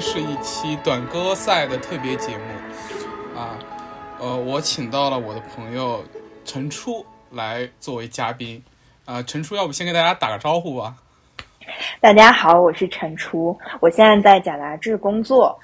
[0.00, 3.58] 是一期短歌赛的特别节目，啊，
[4.20, 6.04] 呃，我请到了我的朋友
[6.44, 8.62] 陈初来作为嘉宾，
[9.04, 10.94] 啊，陈初，要不先给大家打个招呼吧？
[12.00, 15.58] 大家好，我是陈初，我现在在贾杂志工作。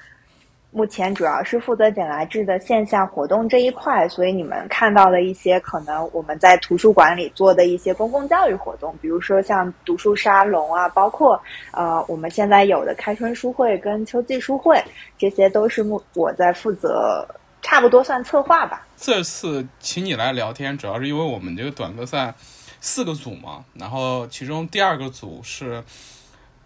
[0.75, 14.83] 目前主要是负责简杂志的线下活动这一块，所以你们看到的一些可能我们在图书馆里做的一些公共教育活动，比如说像读书沙龙啊，包括呃我们现在有的开春书会跟秋季书会，
[15.17, 17.25] 这些都是目我在负责，
[17.61, 18.85] 差不多算策划吧。
[18.97, 22.33] 这次请你来聊天，主要是因为我们这个短歌赛
[22.81, 25.81] 四个组嘛，然后其中第二个组是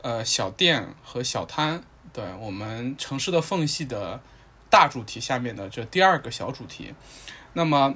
[0.02, 1.84] 呃小店和小摊。
[2.14, 4.20] 对我们城市的缝隙的
[4.70, 6.94] 大主题下面的这第二个小主题，
[7.54, 7.96] 那么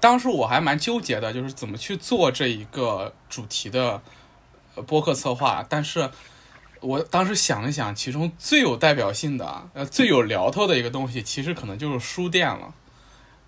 [0.00, 4.02] 当时我还蛮纠结的，就是怎么去做这一个主题的
[4.86, 5.64] 播客策划。
[5.68, 6.10] 但是
[6.80, 12.74] 我当时想了想，其中最有代表性的、呃最有聊头的一个东西，其实可能就是书店了。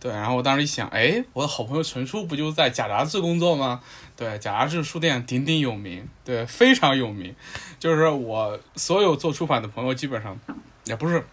[0.04, 3.80] 对，然后我当时一想，哎，我的好朋友陈叔不就在假杂志工作吗？
[4.14, 7.34] 对，假杂志书店鼎鼎有名，对，非常有名。
[7.78, 10.38] 就是我所有做出版的朋友，基本上
[10.84, 11.24] 也不是，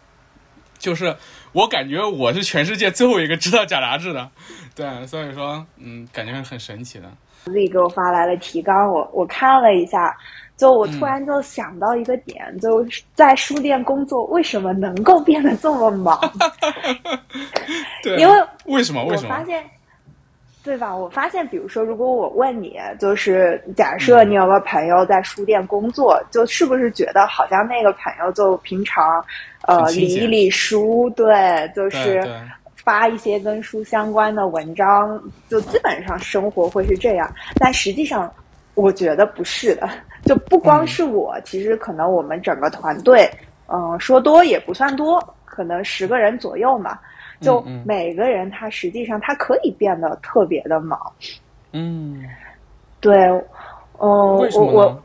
[0.80, 1.18] 就是
[1.52, 4.32] 我感觉我是全世界最后一个知道假杂志的。
[4.74, 7.12] 对，所以说，嗯，感觉很神奇的。
[7.44, 10.16] 自己给我发来了提纲，我我看了一下。
[10.58, 16.20] 就我突然就想到一个点，就在书店工作为什么能够变得这么忙？
[18.04, 19.04] 对，因为为什么？
[19.06, 19.30] 为什么？
[19.34, 19.64] 我发现，
[20.64, 20.96] 对吧？
[20.96, 29.24] 我发现，比如说，如果我问你，就是假设你有个朋友在书店工作，就是不是觉得好像那个朋友就平常
[29.68, 32.24] 呃理一理书，对，就是
[32.84, 37.32] 发一些跟书相关的文章，就基本上生活会是这样。
[37.56, 38.32] 但实际上，
[38.76, 39.90] 我觉得不是的。
[40.24, 43.28] 就不光是我，其实可能我们整个团队，
[43.68, 47.00] 嗯，说多也不算多，可能十个人左右嘛。
[47.42, 51.00] 就每个人他实际上他可以变得特别的忙。
[51.74, 52.24] 嗯，
[53.00, 53.28] 对，
[54.00, 55.04] 嗯，我我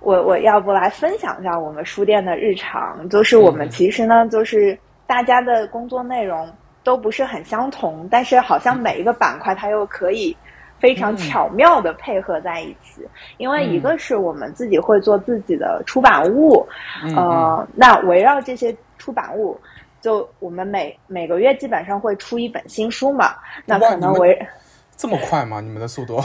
[0.00, 3.08] 我我要不来分享一下我们书店的日常？
[3.08, 6.50] 就是我们其实呢，就是大家的工作内容
[6.82, 10.36] 都不是很相同，但是好像每一个板块它又可以。
[10.78, 13.06] 非常巧妙的配合在一起，
[13.36, 16.66] 因为一个是我们自己会做自己的出版物，
[17.16, 19.56] 呃，那围绕这些出版物，
[20.02, 24.38] 就我们每每个月基本上会出一本新书嘛，那可能为
[24.96, 25.60] 这么快吗？
[25.60, 26.20] 你们的速度？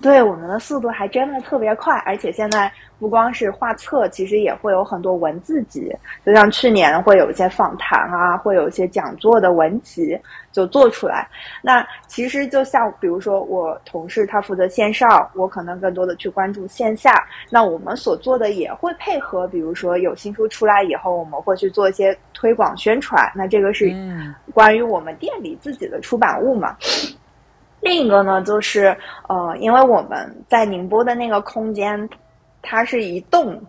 [0.00, 5.94] 对我们的速度还真的特别快，而且现在不光是画册，其实也会有很多文字集，
[6.24, 10.18] 就像去年会有一些访谈啊，会有一些讲座的文集
[10.52, 11.28] 就做出来。
[11.62, 17.22] 那其实就像比如说我同事他负责线上，我可能更多的去关注线下。
[17.50, 23.30] 那我们所做的也会配合，比如说有新书出来以后，我们会去做一些推广宣传。
[23.34, 23.94] 那这个是
[24.54, 26.74] 关于我们店里自己的出版物嘛。
[27.80, 28.96] 另一个呢，就是
[29.28, 32.08] 呃，因为我们在宁波的那个空间，
[32.62, 33.60] 它是一栋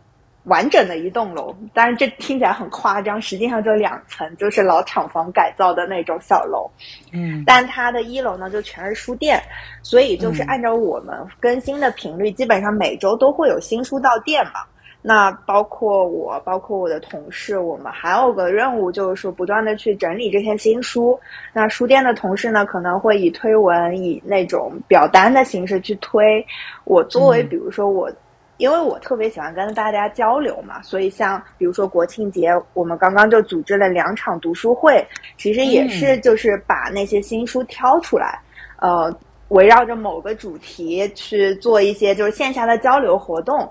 [0.46, 6.70] 完整的一栋楼，当然这听起来很夸张，实际上就两层，就是老厂房改造的那种小楼。
[7.14, 9.42] 嗯，但它的一楼呢，就全是书店，
[9.84, 14.62] 所以就是按照我们更新的频率，基本上每周都会有新书到店嘛。
[15.04, 21.20] 那包括我，包括我的同事，我们还有个任务，就是说不断的去整理这些新书。
[21.54, 26.46] 那书店的同事呢，可能会以推文、以那种表单的形式去推。
[26.84, 28.12] 我作为，比如说我，
[28.58, 35.04] 因为我特别喜欢跟大家交流嘛，所以像比如说国庆节，我们刚刚就组织了两场读书会，
[35.36, 38.40] 其实也是就是把那些新书挑出来，
[38.80, 39.12] 呃，
[39.48, 43.68] 围绕着某个主题去做一些就是线下的交流活动。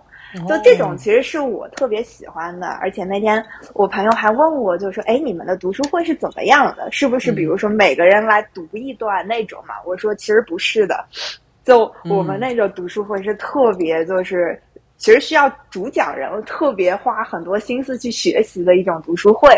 [0.49, 6.89] 就这种其实是我特别喜欢的，而且那天我朋友还问我，就说：“哎，你们的读书会是怎么样的？
[6.93, 11.05] 是不是比如说每个人来读一段那种嘛？”我说：“其实不是的，
[11.65, 14.57] 就我们那种读书会是特别，就是
[14.97, 19.51] 其实需要主讲人特别花很多心思去学习的一种读书会。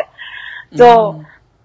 [0.76, 1.14] 就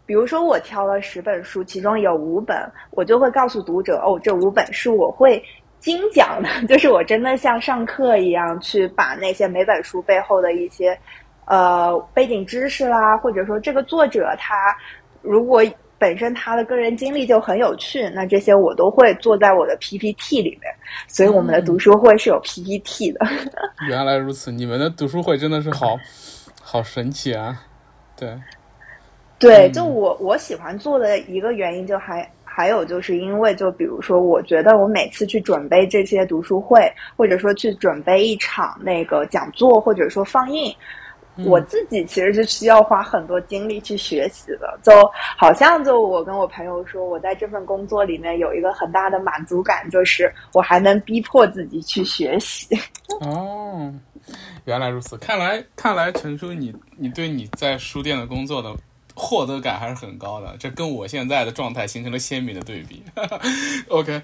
[0.06, 2.58] 比如说我挑了十本书，其中有五本，
[2.92, 5.42] 我就会告诉读者：哦，这五本书我会。”
[5.80, 10.98] 精讲的， 就是我真的像上课一样去把那些每本书背后的一些
[11.46, 14.56] 呃背景知识啦，或者说这个作者他
[15.22, 15.64] 如果
[16.00, 20.72] 本身他的个人经历就很有趣，那这些我都会做在我的 PPT 里面。
[21.08, 23.26] 所以我们的读书会是有 PPT 的。
[23.90, 25.98] 原来如此，你们的读书会真的是好
[26.62, 27.64] 好神奇啊！
[28.16, 28.40] 对，
[29.40, 40.76] 对，嗯就我我喜欢做的一个原因，就还还有就是因为，就比如说，我觉得我每次去准备这些读书会，或者说去准备一场那个讲座，或者说放映。
[41.46, 44.92] 我自己其实是需要花很多精力去学习的，就
[45.38, 52.68] 好像就我跟我朋友说，我在这份工作里面有一个很大的满足感，就是我还能逼迫自己去学习。
[53.22, 53.94] 哦，
[54.66, 58.76] 原来如此，看来看来陈叔你你对你在书店的工作的
[59.18, 63.04] 获得感还是很高的，这跟我现在的状态形成了鲜明的对比。
[63.90, 64.22] OK，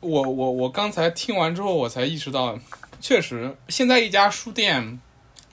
[0.00, 2.58] 我我我刚才听完之后，我才意识到，
[3.00, 5.00] 确实现在一家书店。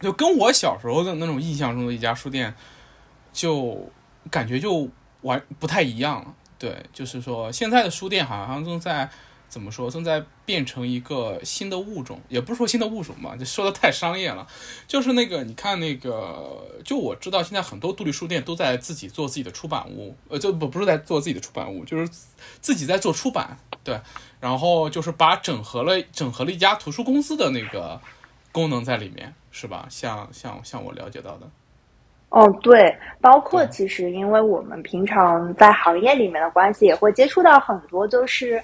[0.01, 2.55] 就跟我小时候的那种印象中的一家书店，
[3.31, 3.87] 就
[4.31, 4.89] 感觉就
[5.21, 6.33] 完不太一样了。
[6.57, 9.07] 对，就是说现在的书店好像正在
[9.51, 14.48] 怎么说，正在变成一个新的物种，也不是说新的物种吧，就说的太商业了。
[14.88, 22.09] 就是那个，你看那个，就我知道现在很多独立书店都在自己做自己的出版物，呃，就不不是在做自己的出版物，就是
[22.62, 23.57] 自己在做出版。
[23.83, 24.00] 对，
[24.39, 28.00] 然后就是把整合了整合了一家图书公司的那个
[28.51, 29.33] 功能在里面。
[29.53, 29.86] 是吧？
[29.89, 31.45] 像像像我了解到的，
[32.30, 38.63] 哦，对，包括其实因为我们平常在行业里面的关系，也会接触到很多，就是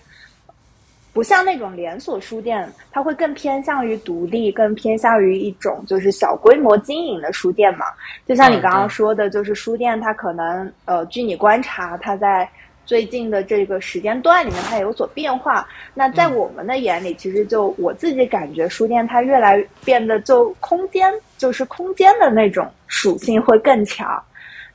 [1.18, 7.88] 不像那种连锁书店，它会更偏向于独立，更偏向于一种就是小规模经营的书店嘛。
[8.28, 12.48] 就像你刚刚说的，就是书店它可能呃，据你观察，它在。
[12.86, 15.68] 最近的这个时间段里面，它有所变化。
[15.94, 24.08] 那在我们的眼里，其实就我自己感觉，书店它越来变得就空间，就是空间的那种属性会更强。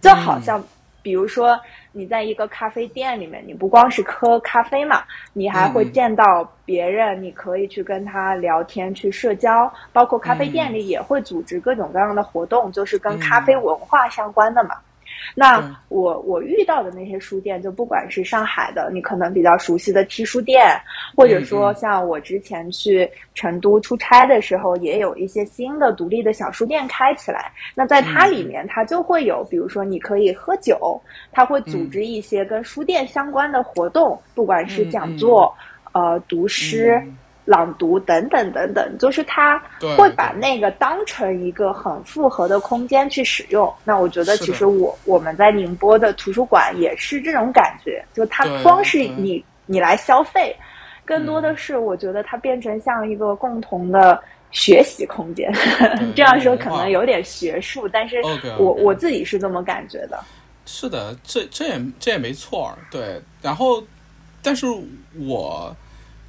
[0.02, 0.62] 就好像，
[1.00, 1.58] 比如说
[1.92, 5.02] 你在一个咖啡店里面，你不光是喝咖啡嘛，
[5.32, 9.72] 你还会见到别人，你可以去跟他聊天、去社交。
[9.92, 14.76] 包括咖啡店里也会组织各种各样的活动，就是跟咖啡文化相关的嘛。
[15.34, 20.64] 那我我遇到的那些书店，就不管是上海的，你可能比较熟悉的 T 书店，
[21.16, 27.50] 或者说像我之前去成都出差的时候，也有一些新的独立的小书店开起来。
[27.74, 35.54] 那在它里面，它就会有，比如说你可以喝酒，它会组织一些跟书店相关的活动，不管是讲座、
[35.92, 37.02] 呃读诗。
[37.44, 39.60] 朗读等等等等，就是他
[39.96, 43.72] 会把那个当成一个很复合的空间去使用。
[43.84, 50.56] 那我觉得，其实我我们在宁波的图书馆也是这种感觉，就它光是你你来消费，
[51.04, 54.22] 更多的是我觉得它变成像一个共同的
[54.52, 55.52] 学习空间。
[56.14, 58.22] 这样说可能有点学术，但是
[58.56, 60.22] 我我自己是这么感觉的。
[60.64, 63.20] 是的，这这也这也没错，对。
[63.42, 63.82] 然后，
[64.40, 64.64] 但是
[65.18, 65.74] 我。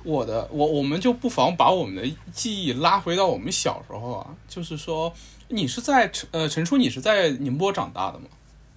[0.03, 5.13] 我的我我们就不妨把我们的记忆拉回到我们小时候啊，就是说，
[5.47, 8.25] 你是在呃陈初，你是在宁波长大的吗？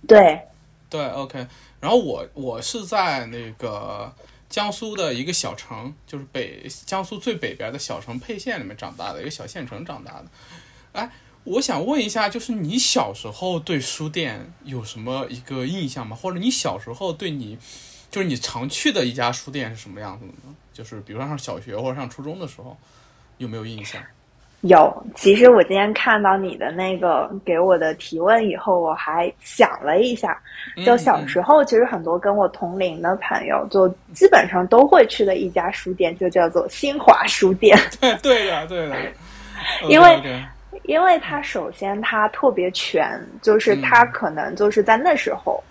[0.06, 0.40] 对，
[0.88, 1.46] 对，OK。
[1.80, 4.12] 然后我我是在那个
[4.48, 10.26] 江苏的一个小城，就是北江苏最北边的小城沛县里面长大的一个小县城长大的。
[10.92, 11.10] 哎，
[11.44, 16.16] 我想问一下，就是你小时候对书店有什么一个印象吗？
[16.16, 17.58] 或者你小时候对你
[18.10, 20.54] 就是你常去的一家书店是什么样子的呢？
[20.76, 22.76] 就是比如说上小学或者上初中的时候，
[23.38, 23.98] 有没有印象？
[24.60, 25.06] 有。
[25.14, 30.38] 其实我今天看到你的那个给我的提问以后，我还想了一下。
[30.84, 37.78] 就小时候，其实很多跟我同龄的朋友，就基本上都会去的一家书店，就叫做新华书店。
[37.98, 38.96] 对对的，对的。
[39.88, 40.44] 因为
[40.82, 45.62] 因为它首先它特别全，就是它可能就是在那时候。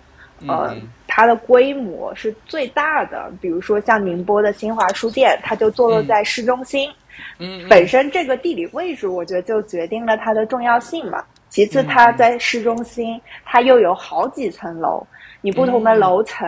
[0.46, 0.76] 呃，
[1.16, 6.90] 它的规模是最大的，比如说像宁波的新华书店，它就坐落在市中心。
[7.38, 11.24] 嗯，本身这个地理位置，我觉得就决定了它的重要性嘛。
[11.48, 15.06] 其次，它在市中心，它又有好几层楼，
[15.40, 16.46] 你不同的楼层，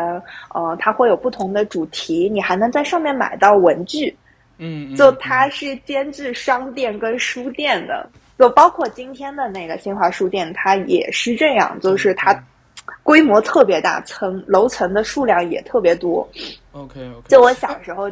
[0.52, 4.14] 呃，它会有不同的主题，你还能在上面买到文具。
[4.58, 8.06] 嗯，就它是兼具商店跟书店的，
[8.38, 12.38] 就包括今天的那个新华书店，它也是这样，就是它。
[13.02, 16.28] 规模特别大，层楼层的数量也特别多。
[16.72, 18.10] OK OK，就我小时候。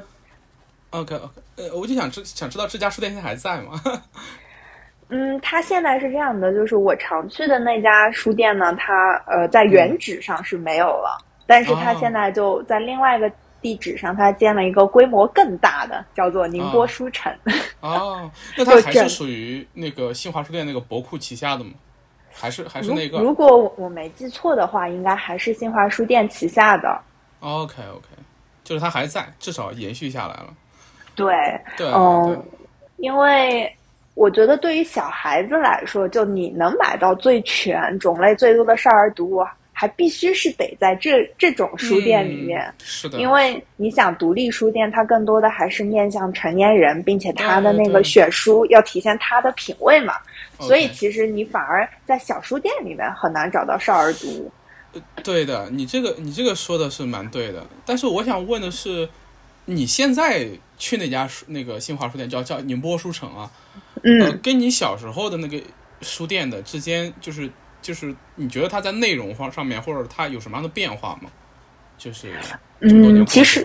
[0.91, 3.81] OK OK，呃，我就想知想知道这家书店现在还在吗？
[5.09, 13.31] 嗯，它现在是这样的，就是我常去的那家书店呢，它呃在原址上是没有了，但是它现在就在另外一个
[13.61, 17.33] 地址上，它建了一个规模更大的，叫做宁波书城。
[17.81, 21.71] 哦，那它还是属于那个新华书店那个博库旗下的吗？
[22.39, 23.19] 还是还是那个？
[23.19, 27.01] 如果我我没记错的话，应该还是新华书店旗下的。
[27.41, 28.09] OK OK，
[28.63, 30.49] 就是它还在，至少延续下来了。
[31.15, 31.35] 对
[31.77, 32.45] 对，嗯，
[32.99, 33.75] 因为
[34.15, 39.45] 我觉得对于小孩子来说，就你能买到最全、种类最多的少儿读物，
[39.79, 42.73] 还必须是得在这这种书店里面。
[42.79, 50.15] 是的，因为你想，独立书店它更多的还是面向成年人，并且它的那个选书要体现它的品味嘛。
[50.59, 54.51] 所以其实你反而在小书店里面很难找到少儿读物。
[55.23, 57.63] 对的，你这个你这个说的是蛮对的。
[57.85, 59.07] 但是我想问的是，
[59.67, 63.51] 你现在去那家书那个新华书店叫叫宁波书城啊？
[64.05, 65.61] 嗯，跟你小时候的那个
[66.01, 67.51] 书店的之间，就是
[67.87, 71.31] 就是你觉得它在内容方上面，或者它有什么样的变化吗？
[71.97, 72.33] 就是
[72.81, 73.65] 嗯，其实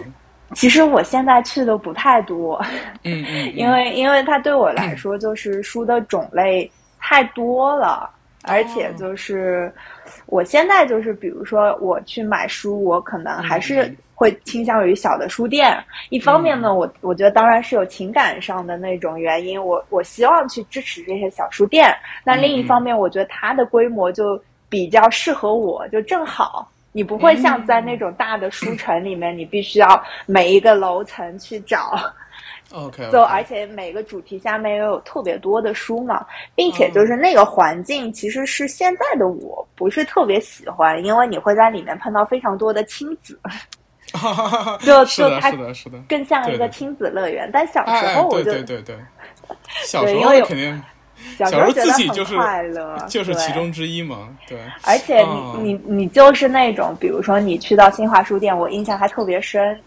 [0.53, 2.63] 其实我现在去的不太多，
[3.03, 8.09] 嗯 嗯，因为因为它对我来说就是书的种类太多了。
[8.43, 9.71] 而且就是
[10.25, 15.83] 我现在就是，比如说我去买书，我可能还是会倾向于小的书店。
[16.09, 21.91] 一方面呢，我我觉得当然是有情感上的那种原因，我我希望去支持这些小书店。
[22.23, 31.99] 那另一方面，我觉得它的规模就比较适合我，就正好你不会像在那种大的书城里面，你必须要每一个楼层去找。
[32.73, 36.25] OK，就而且每个主题下面又有特别多的书嘛，
[36.55, 43.37] 并且就是那个环境其实是现在的我不是特别喜欢，因为你会在里面碰到非常多的亲子，
[44.81, 45.51] 就就它
[46.07, 47.49] 更像一个亲子乐园。
[47.51, 48.95] 但小时候我就对对对，
[49.85, 50.81] 小时候肯定
[51.37, 54.29] 小时候自己就是快乐，就是其中之一嘛。
[54.47, 55.23] 对，而且
[55.59, 59.79] 你你你就是那种，比如说你去到新华书店，我印象还特别深，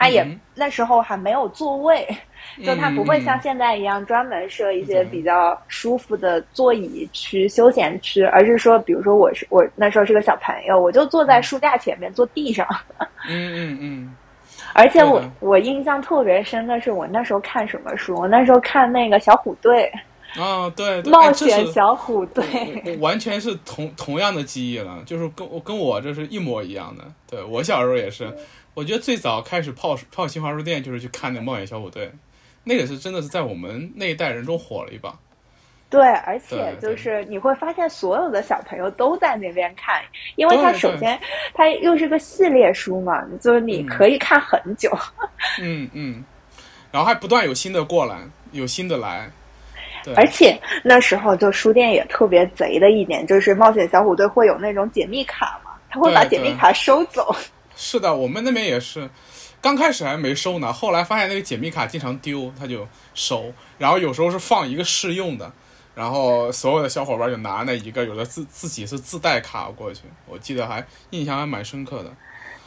[0.00, 2.04] 它也那时候还没有座位。
[2.64, 12.66] 就它不会像现在一样专门设一些比较舒服的座椅区、休闲区，而是说，比如说我是我那时候是个小朋友，我就坐在书架前面坐地上。
[13.28, 14.16] 嗯嗯嗯。
[14.72, 18.14] 而且我我印象特别深的是，我那时候看什么书？
[18.16, 19.90] 我那时候看那个小虎队。
[20.36, 22.96] 啊，对，冒险小虎队。
[23.00, 27.04] 完全是同同样的记忆了，就是跟我跟我这是一模一样的。
[27.28, 28.32] 对我小时候也是，
[28.80, 32.10] 我觉得最早开始泡泡新华书店就是去看那个冒险小虎队。
[32.64, 35.14] 那个是真的是在我们那一代人中火了一把，
[35.90, 40.02] 对，而且就是你会发现所有的小朋友都在那边看，
[40.36, 41.18] 因为它首先
[41.52, 44.90] 它又是个系列书嘛，就是你可以看很久。
[45.60, 46.24] 嗯嗯，
[46.90, 48.18] 然后还不断有新的过来，
[48.52, 49.30] 有新的来。
[50.04, 57.34] 对，而且那时候就书店也特别贼的一点，就是冒险小虎队会有那种解密卡嘛，他会把解密卡收走。
[57.82, 59.08] 是的，我们那边也是。
[59.62, 63.50] 刚开始还没收呢，后来发现那个解密卡经常丢，他就收。
[63.78, 65.50] 然后有时候是放一个试用的，
[65.94, 70.02] 然后所有的小伙伴就拿那一个，有的自自己是自带卡过去。
[70.28, 72.12] 我记得还印象还蛮深刻的。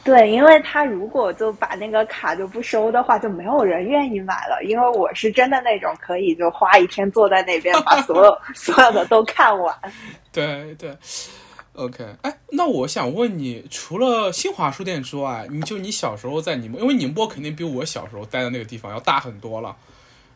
[0.02, 4.62] 对，因为他如果就把那个卡就不收的话，就没有人愿意买了。
[4.64, 9.74] 因为我是真的那种可以就花一天坐在那边把所有 所有的都看完。
[10.32, 10.96] 对 对。
[11.74, 19.76] OK，哎，那我想问你，除了新华书店之外，你就你小时候在宁波，因为宁波肯定比我小时候待的那个地方要大很多了。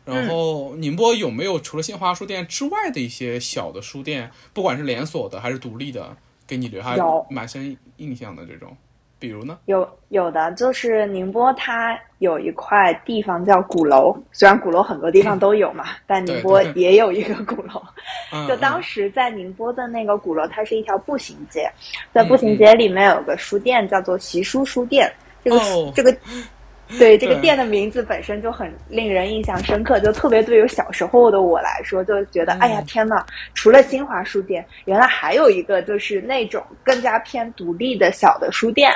[0.05, 6.97] 然后宁波有没有除了新华书店之外的一些小的书店，不管是连锁的还是独立的，给你留下
[7.29, 8.75] 蛮深印象的这种？
[9.19, 9.59] 比如呢？
[9.65, 14.17] 有有的就是宁波，它有一块地方叫鼓楼。
[14.31, 17.83] 虽然鼓楼很多地方都有嘛，但宁波也有一个鼓楼。
[18.47, 21.69] 就当时在宁波的那个鼓楼，它是一条步行街，
[22.13, 25.11] 在步行街里面有个书店，叫做习书书店。
[25.43, 25.59] 这个
[25.93, 26.15] 这个。
[26.97, 38.91] 对这个店的名字本身就很令人印象深刻，就特别对于小时候的我来说，就觉得哎呀天呐，除了新华书店，原来还有一个就是那种更加偏独立的小的书店。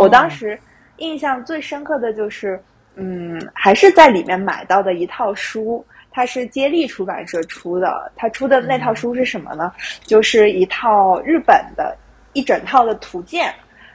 [0.00, 0.58] 我当时
[0.96, 2.60] 印象最深刻的就是，
[2.96, 8.10] 嗯，还是在里面买到的一套书，它是接力出版社出的。
[8.16, 9.72] 它出的那套书是什么呢？
[10.02, 11.96] 就是一套日本的
[12.32, 13.54] 一整套的图鉴，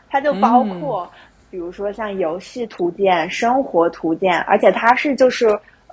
[0.09, 1.11] 它就包括。
[1.53, 5.47] 比如说像游戏图鉴、生活图鉴，而且它是就是，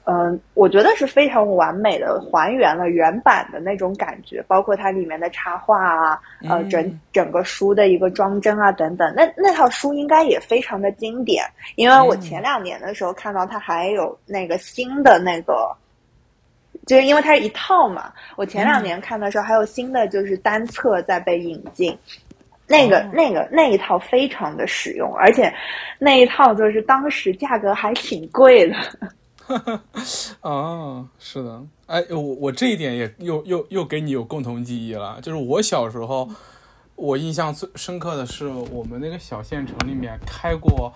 [0.05, 9.13] 嗯，我觉得是非常完美的还原了原版的那种感觉，包括它里面的插画啊，呃，整整个书的一个装帧啊等等。
[9.15, 11.45] 那那套书应该也非常的经典，
[11.77, 15.71] 因为我前两年的时候看到它还有那个新的那个，
[16.87, 21.95] 就是因为它是一套嘛，我前两年看的时候还有新的就是单册在被引进。
[22.71, 25.53] 那个、那个、那一套非常的实用，而且
[25.99, 28.77] 那一套就是当时价格还挺贵的。
[30.41, 36.31] 啊， 是的，哎，我我这一点也又又又给你有共同记忆了，就是我小时候，
[36.95, 40.93] 我印象最深刻的是我们那个小县城里面开过，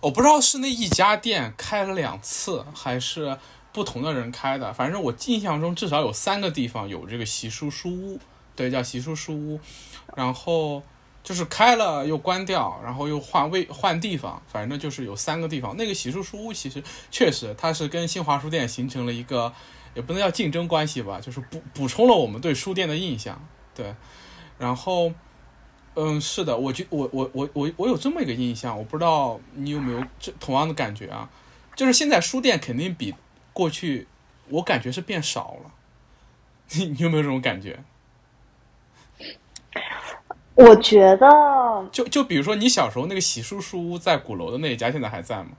[0.00, 3.38] 我不知道是那一家店开了两次，还是
[3.72, 8.18] 不同的人开的，反正我印象中至少有三个地方有这个习书书屋，
[8.56, 9.60] 对，叫习书书屋，
[10.16, 10.82] 然后
[11.22, 15.76] 就是开了又关掉，然后又换位换地方，反正就是有三个地方。
[15.76, 19.52] 那个洗漱书屋其实确实它是跟新华书店形成了一个，
[19.94, 23.40] 也不能叫竞争关系吧，就是补补充了我们对书店的印象，
[23.74, 23.94] 对，
[24.58, 25.12] 然后。
[25.94, 31.28] 嗯，是的，我就我我我我我有这么一个印象，我不知道你有没有这同样的感觉啊？
[31.76, 33.14] 就是现在书店肯定比
[33.52, 34.08] 过去，
[34.48, 35.70] 我感觉是变少了。
[36.70, 37.84] 你你有没有这种感觉？
[40.54, 41.26] 我觉得，
[41.90, 45.50] 就就比如说你小时候那个洗漱书屋在鼓楼的那一家，现在还在吗？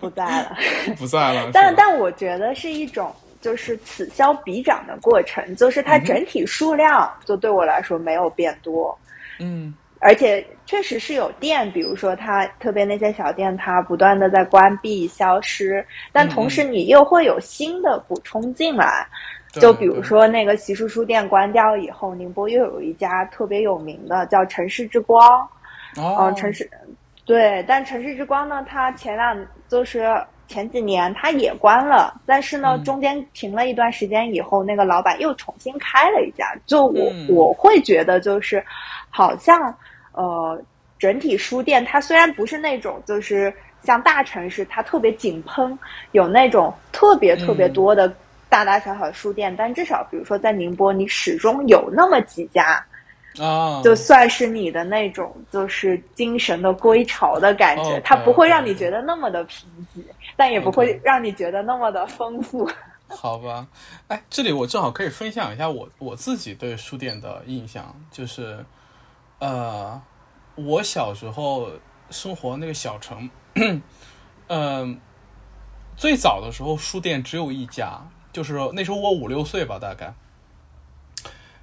[0.00, 0.56] 不在了，
[0.98, 1.50] 不在了。
[1.52, 8.96] 但但我觉得是一种就是此消彼长的过程，就是它整体数量就对我来说没有变多。
[9.38, 19.06] 嗯，而且确实是有店，比如说它特别那些小店，它不断的在关闭、消失，但同时你又会有新的补充进来。
[19.52, 25.48] 就比如说那个习书书店关掉以后，宁波又有一家特别有名的叫城市之光。
[25.96, 26.68] 哦，城市
[27.24, 29.36] 对，但城市之光呢，它前两
[29.68, 30.08] 就是
[30.46, 36.54] 前几年它也关了，但是呢中间停了一段时间以后，那个老板又重新开了一家。
[36.66, 38.64] 就我我会觉得就是。
[39.10, 39.74] 好像，
[40.12, 40.62] 呃，
[40.98, 43.52] 整体书店它虽然不是那种，就是
[43.82, 45.76] 像大城市它特别井喷，
[46.12, 48.14] 有那种特别特别多的
[48.48, 52.84] 大大小小的书店，但至少比如说在宁波，你始终有那么几家，
[53.40, 60.02] 啊，就算是你的那种就是精神的归巢的感觉，它不会让你觉得那么的贫瘠，
[60.36, 62.68] 但也不会让你觉得那么的丰富。
[63.08, 63.66] 好吧，
[64.08, 68.64] 哎，这里我正好可以分享一下我我自己对书店的印象，就是。
[69.40, 70.02] 呃，
[70.56, 71.70] 我小时候
[72.10, 73.30] 生活那个小城，
[74.48, 75.00] 嗯，
[75.96, 78.00] 最早的时候书店只有一家，
[78.38, 80.14] 就是那时候我五六岁吧，大概，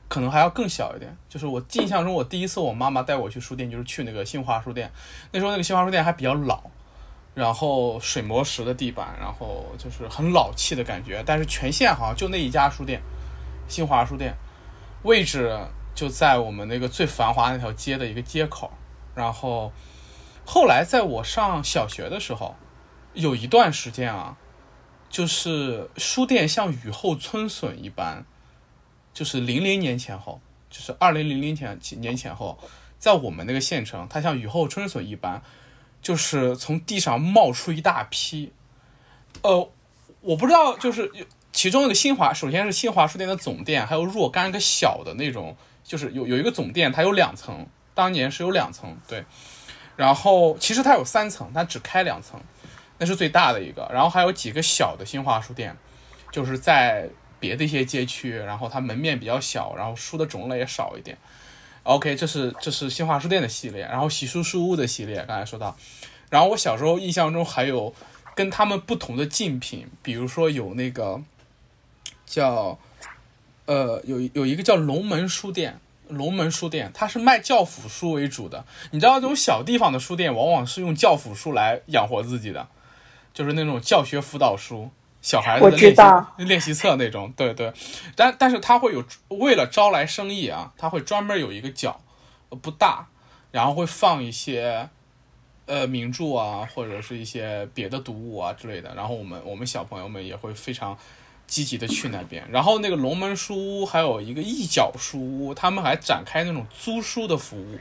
[0.10, 1.16] 可能还要更小一点。
[1.30, 4.92] 就是我印象中，我第一次我妈妈带我去书店，就是去那个新华书店。
[5.32, 6.64] 那时候那个新华书店还比较老，
[7.34, 11.24] 然后水磨石的地板，然后就是很老气的感觉。
[11.26, 13.02] 但是全县好像就那一家书店，
[13.70, 14.36] 新华书店，
[15.04, 15.58] 位置。
[15.96, 18.70] 就在我们那个最繁华那条街的一个街口，
[19.16, 19.72] 然后
[20.46, 22.54] 后来在我上小学的时候，
[23.14, 24.36] 有一段时间啊，
[25.16, 28.26] 就是书店像雨后春笋一般，
[29.14, 32.60] 就是零零年前后，就是二零零零前年前后，
[33.00, 35.42] 在我们那个县城，它像雨后春笋一般，
[36.02, 38.52] 就是从地上冒出一大批，
[39.44, 39.72] 呃，
[40.20, 41.10] 我不知道，就是
[41.54, 45.56] 其中那个新华，首先是新华书店的总店，还有若干个小的那种。
[45.86, 49.24] 就是有有一个总店，它有两层，当年是有两层，对。
[49.96, 52.42] 然后其实它有三层，它只开两层，
[52.98, 53.90] 那是最大的一个。
[53.92, 55.76] 然后还有几个小的新华书店，
[56.32, 61.18] 就是在别的一些街区，然后它门面比较小，然后书的种类也少一点。
[61.84, 65.76] OK，这是这是新华书店的系列，然后喜书书屋的系列，刚才说到。
[66.30, 67.94] 然后我小时候印象中还有
[68.36, 71.22] 跟他们不同的竞品，比如说有那个
[72.26, 72.78] 叫。
[73.68, 78.64] 呃，有有一个叫龙门书店，龙门书店它是卖教辅书为主的。
[78.92, 82.68] 你知道，这种小地方的书店往往是用教辅书来养活自己的，
[83.36, 84.90] 就是那种教学辅导书、
[85.22, 87.32] 小孩子的练习练习册那种。
[87.38, 87.72] 对对，
[88.16, 92.02] 但但是他会有为了招来生意啊，他会专门有一个角，
[92.64, 93.06] 不大，
[93.52, 94.90] 然后会放一些
[95.68, 98.96] 呃名著啊，或者是一些别的读物啊之类的。
[98.96, 100.98] 然后我们我们小朋友们也会非常。
[101.48, 107.78] 积极的去那边，然后那个龙门书屋还有一个一角书屋，他们还展开那种租书的服务，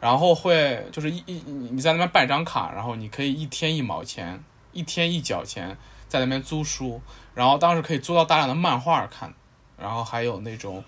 [0.00, 1.32] 然后会就是一一
[1.72, 4.40] 你在那边办张卡，然后你可以一天一毛钱，
[4.74, 5.76] 一天一角钱
[6.08, 7.00] 在那边租书，
[7.34, 9.32] 然后当时可以租到大量的漫画看，
[9.78, 10.84] 然后还有那种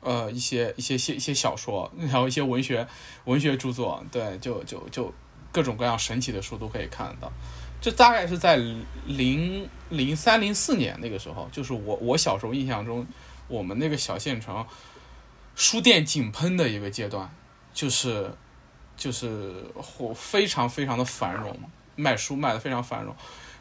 [0.00, 2.86] 呃一些一些些一些小说，然后一些文学
[3.24, 5.12] 文学著作，对，就就就
[5.50, 7.32] 各种各样神奇的书都可以看得到。
[7.80, 8.58] 这大概是在
[9.06, 13.06] 零零三零四年那个时候，就是我我小时候印象中，
[13.48, 14.66] 我们那个小县城
[15.54, 17.34] 书店井喷的一个阶段，
[17.72, 18.30] 就是
[18.98, 21.58] 就是火非常非常的繁荣，
[22.00, 23.14] 卖书卖的非常繁荣。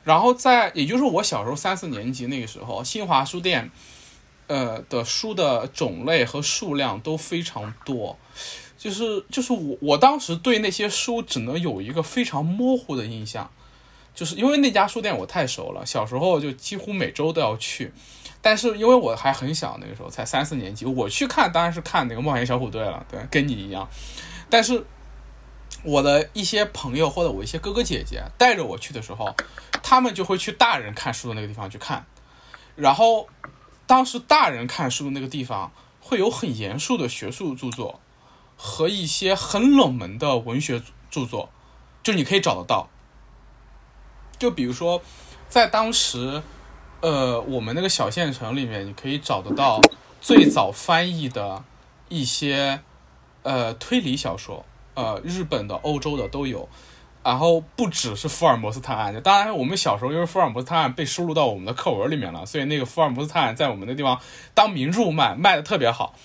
[0.03, 3.69] 然后在也就是我小时候三四年级那个时候，新华书店
[4.47, 8.17] 呃的书的种类和数量都非常多，
[8.77, 13.51] 就是就是我我当时对那些书只能有一个非常模糊的印象。
[14.15, 17.93] 就是因为那家书店我太熟了，小时候就几乎每周都要去。
[18.41, 23.87] 但是因为我还很小，那个时候才三四年级，我去看当然是看那个冒险小虎队了，对，跟你一样。
[24.49, 24.83] 但是
[25.83, 29.35] 我的一些朋友或者我一些哥哥姐姐带着我去的时候，
[29.81, 32.05] 他们就会去大人看书的那个地方去看。
[32.75, 33.27] 然后
[33.85, 37.99] 当时大人看书的那个地方会有很严肃的学术著作
[38.55, 41.49] 和一些很冷门的文学著作，
[42.03, 42.89] 就你可以找得到。
[44.37, 45.01] 就比如说，
[45.49, 46.41] 在当时，
[47.01, 49.81] 呃，我们那个小县城里面，你可以找得到
[50.21, 51.63] 最早翻译的
[52.07, 52.81] 一些
[53.43, 54.65] 呃推理小说，
[54.99, 56.67] 呃，日本的、欧洲的都有。
[57.23, 64.19] 然后不只是福尔摩斯探案，当然我们小时候因为福尔摩斯探案被收录到我们的课文里面了，所以那个福尔摩斯探案在我们那地方
[64.53, 66.15] 当名著卖，卖的特别好。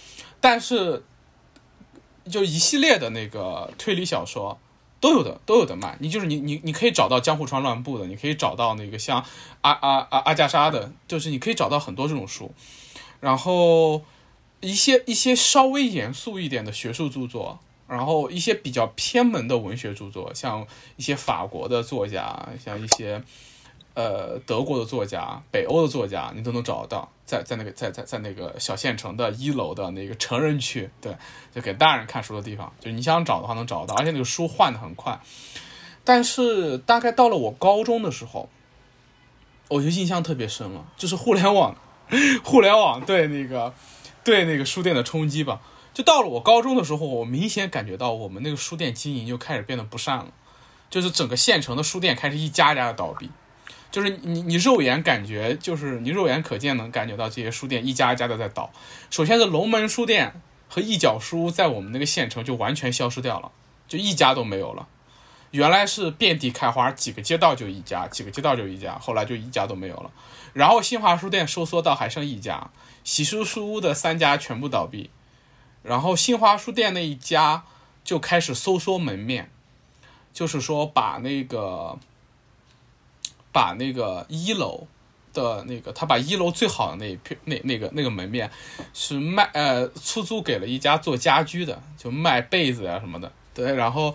[0.41, 1.05] 但是，
[2.31, 4.59] 就一系列的那个推理小说。
[5.01, 5.99] 都有的，都有的卖。
[6.01, 9.23] 你就是你，你你可以找到江户川乱步的，你可以找到那个像
[9.61, 12.55] 阿阿阿阿加莎的，就是你可以找到很多这种书。
[13.21, 14.01] 然后
[14.61, 20.67] 一些一些稍微严肃一点的学术著作，然后一些比较偏门的文学著作，像
[20.97, 23.23] 一些法国的作家，像一些。
[23.97, 31.17] 呃，德国的作家、北欧的作家，你都能找得到，在在那个在在在那个小县城的一楼的那个成人区，对，
[31.55, 35.21] 就给大人看书的地方，就你想找的话能找到，而且那个书换的很快。
[36.03, 38.49] 但是大概到了我高中的时候，
[39.69, 41.77] 我就印象特别深了，就是互联网，
[42.43, 43.73] 互联网对那个
[44.25, 45.61] 对那个书店的冲击吧。
[45.95, 50.27] 就到了我高中的时候，我明显感觉到我们那个书店经营就开始变得不善了，
[50.91, 53.31] 就是整个县城的书店开始一家家的倒闭。
[53.93, 58.73] 就是你，你肉眼感觉，就是你肉眼可见能感觉到这些书店一家一家的在倒。
[59.09, 63.53] 首先是龙门书店和一角书屋在我们那个县城就完全消失掉了，
[63.87, 64.89] 就一家都没有了。
[65.53, 70.11] 原来是遍地开花，几个街道就一家，几个街道就一家，后来就一家都没有了。
[70.53, 72.73] 然后新华书店收缩到还剩一家，
[73.05, 75.11] 喜书书屋的三家全部倒闭，
[75.85, 77.65] 然后新华书店那一家
[78.03, 79.53] 就开始收缩门面，
[80.33, 81.97] 就是说把那个。
[83.53, 84.85] 把那个一楼
[85.33, 88.51] 的那个，他把一楼最好的那一片那那个那个门面
[88.93, 93.31] 是卖呃出租给了一家做家居的，就卖被子呀什么的。
[93.55, 94.13] 对，然后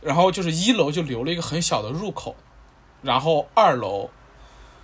[0.00, 2.34] 然后就是一楼就留了一个很小的入口，
[3.00, 4.10] 然后二楼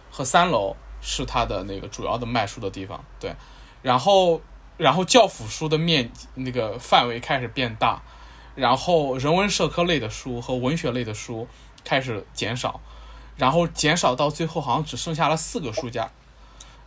[0.09, 3.05] 和三楼是他的那个主要的卖书的地方。
[3.19, 3.35] 对，
[3.83, 4.41] 然后
[4.77, 8.03] 然后教辅书的面那个范围开始变大，
[8.55, 11.49] 然后人文社科类的书和文学类的书
[11.85, 12.81] 开始减少。
[13.37, 16.11] 然后减少到最后，好像只剩下了四个书架，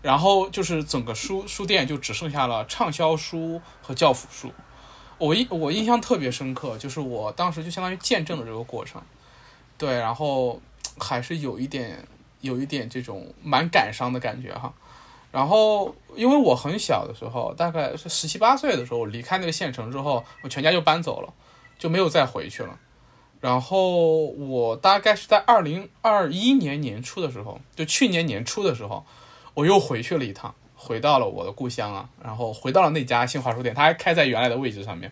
[0.02, 4.52] 然后就是整个书书店就只剩下了畅销书和教辅书。
[5.20, 9.00] 我印我印象特别深刻，就是我当时就相当于见证了这个过程，
[9.78, 10.60] 对，然后
[10.98, 12.04] 还是有一点
[12.42, 14.74] 有一点这种蛮感伤的感觉哈。
[15.32, 21.34] 然后因为我很小的时候，大概是十七八岁的时候，我离开那个县城之后，我全家就搬走了，
[21.78, 22.78] 就没有再回去了。
[23.40, 29.06] 然后我大概是在二零二一年年初的时候，就去年年初的时候，
[29.54, 35.10] 我又回去了一趟，回到了我的故乡啊，然后回到了那家新华书店，它还开在原来的位置上面，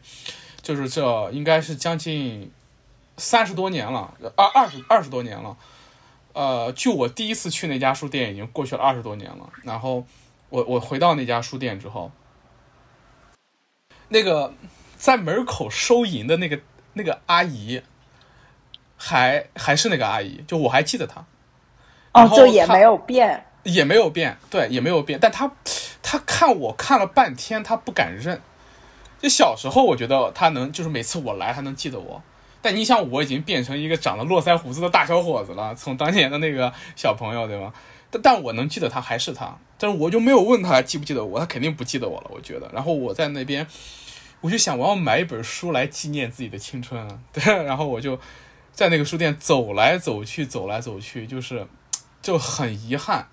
[0.61, 2.51] 就是这应该是将近
[3.15, 5.55] 三十多年了，二二十二十多年了，
[6.37, 10.05] 呃，就我第一次去那家书店已经过去了二十多年了，然后
[10.49, 12.11] 我我回到那家书店之后，
[14.09, 14.53] 那个
[14.97, 16.59] 在门口收银的那个
[16.93, 17.81] 那个阿姨。
[18.99, 21.23] 还还是那个阿姨，就我还记得她，
[22.13, 25.19] 哦，就也没有变，也没有变，对，也没有变。
[25.19, 25.51] 但她，
[26.01, 28.41] 她看我看了半天，她不敢认。
[29.21, 32.23] 就小时候，我觉得她能，就是每次我来，她能记得我。
[32.67, 37.71] 但你想，我已经变成一个长了络腮胡子的大小伙子了，从当年的那个小朋友，对吧？
[38.11, 42.69] 但但我能记得他还是他，但是我就没有问他记不记得我，他肯定不记得我了，我觉得。
[42.73, 43.65] 然后我在那边，
[44.41, 48.19] 我就想我要买一本书来纪念自己的青春，对， 然后我就。
[48.73, 51.65] 在那个书店走来走去，走来走去，就是
[52.21, 53.27] 就很遗憾，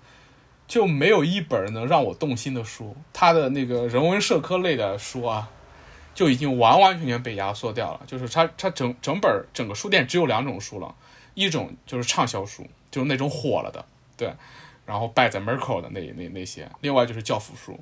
[0.67, 2.97] 就没有一本能让我动心的书。
[3.13, 5.51] 他的那个人文社科类的书啊，
[6.15, 8.01] 就已经完完全全被压缩掉了。
[8.07, 10.95] 就是他他整整本整个书店只有两种书了，
[11.35, 13.85] 一种就是畅销书，就是那种火了的，
[14.17, 14.33] 对，
[14.85, 17.79] 然后摆在门口的那那那些；另外就是教辅书，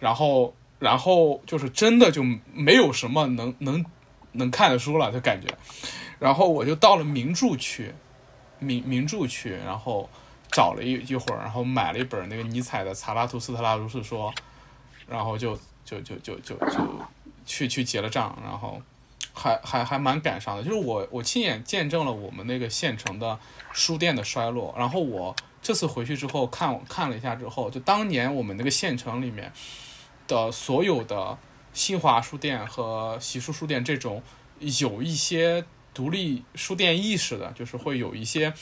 [0.00, 3.84] 然后然后就是真的就没有什么能能
[4.32, 5.48] 能看的书了，就感觉。
[6.18, 7.92] 然后我就到了名著区，
[8.60, 10.08] 名名著区，然后
[10.52, 14.30] 找了一一会儿，然后买了一本那个尼采的《查拉图斯特拉如是说》，
[15.08, 16.78] 然后就就就就就就
[17.44, 18.80] 去去结了账，然后
[19.32, 23.38] 还还还蛮感伤的，就是我我亲眼见证了我们那个县城的
[23.72, 24.74] 书店的衰落。
[24.76, 29.52] 然后我这次回去之后看看了一下之后，就当年我们那个县城里面
[30.26, 31.38] 的所有的
[31.72, 34.22] 新华书店和喜书书店这种
[34.58, 35.64] 有一些。
[35.94, 38.54] 独立书店意识的，就是会有一些，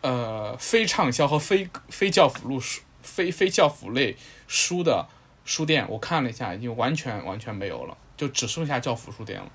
[0.00, 4.16] 呃，非畅销和非非教辅录书、非非教辅类
[4.48, 5.06] 书的
[5.46, 9.46] 书店，我看了一下，已经完全完全没有了，就只剩下教辅书店了。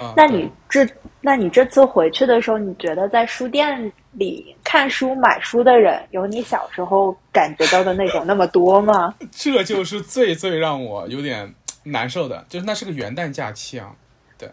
[0.00, 0.84] 嗯，那你这，
[1.20, 9.14] 那你这次回去的时候，你觉得在书店里看书、买书的人，有你小时候感觉到的那种那么多吗？
[9.30, 13.94] 这就是最最让我有点难受的，就是那是个元旦假期啊，
[14.38, 14.48] 对，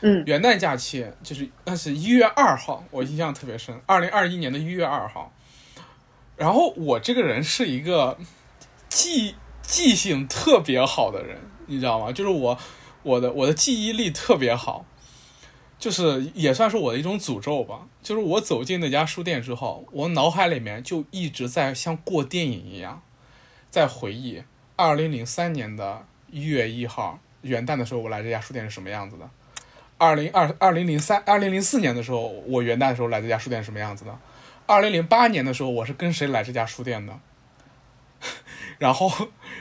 [0.00, 5.32] 嗯，元旦假期就是那是一月二号，我印象特别深，二零二一年的一月二号。
[6.36, 8.16] 然后我这个人是一个
[8.88, 9.36] 记
[9.70, 12.10] 记性特别好的人，你知道吗？
[12.10, 12.58] 就是我。
[13.02, 14.84] 我的我的记忆力特别好，
[15.78, 17.86] 就是也算是我的一种诅咒吧。
[18.02, 23.00] 就是我走进那家书店之后，我脑海里面就一直在像过电影一样，
[23.70, 24.42] 在回忆
[24.76, 29.24] 二零零三年的一月一号元旦的时候，我来这家书店是什么样子的；
[29.96, 34.12] 二零二二零零三二零零四年的时候，我元旦的时候来这家书店是什么样子的；
[34.66, 37.14] 二零零八年的时候，我是跟谁来这家书店的；
[38.78, 39.10] 然后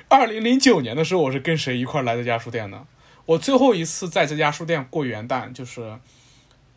[0.10, 2.84] 二零零九年的时候，我是跟谁一块来这家书店的。
[3.28, 6.00] 我最后一次在这家书店过元旦，就是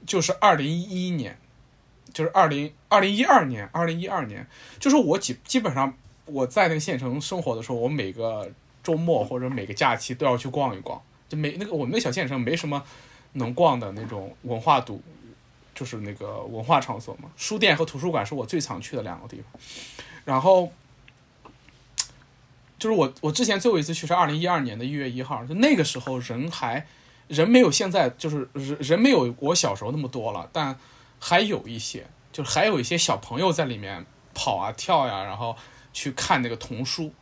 [0.07, 1.39] 就是二零一一年，
[2.13, 4.47] 就是二零二零一二年，二零一二年，
[4.79, 11.01] 就是我基基本上我在那个县城生活的时候，我每个周末或者每个假期都要去逛一逛。
[11.31, 12.83] 就没那个我们那小县城没什么
[13.33, 15.03] 能逛的那种文化度，
[15.75, 17.31] 就是那个文化场所嘛。
[17.39, 19.61] 书店和图书馆是我最常去的两个地方，
[20.27, 20.71] 然后。
[22.83, 26.85] 就是我，我之前最后一次去是二零一二年的一月一号，就那个时候人还
[27.29, 30.77] 人没有现在就是人人没有我小时候那么多了，但
[31.21, 35.57] 还有一些，就是还有一些小朋友在里面跑啊跳呀，然后
[35.93, 37.13] 去看那个童书。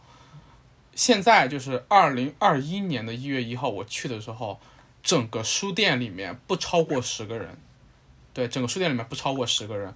[0.95, 4.59] 现在就是二零二一年的一月一号我去的时候，
[5.03, 7.59] 整个书店里面不超过十个人，
[8.33, 9.95] 对，整个书店里面不超过十个人。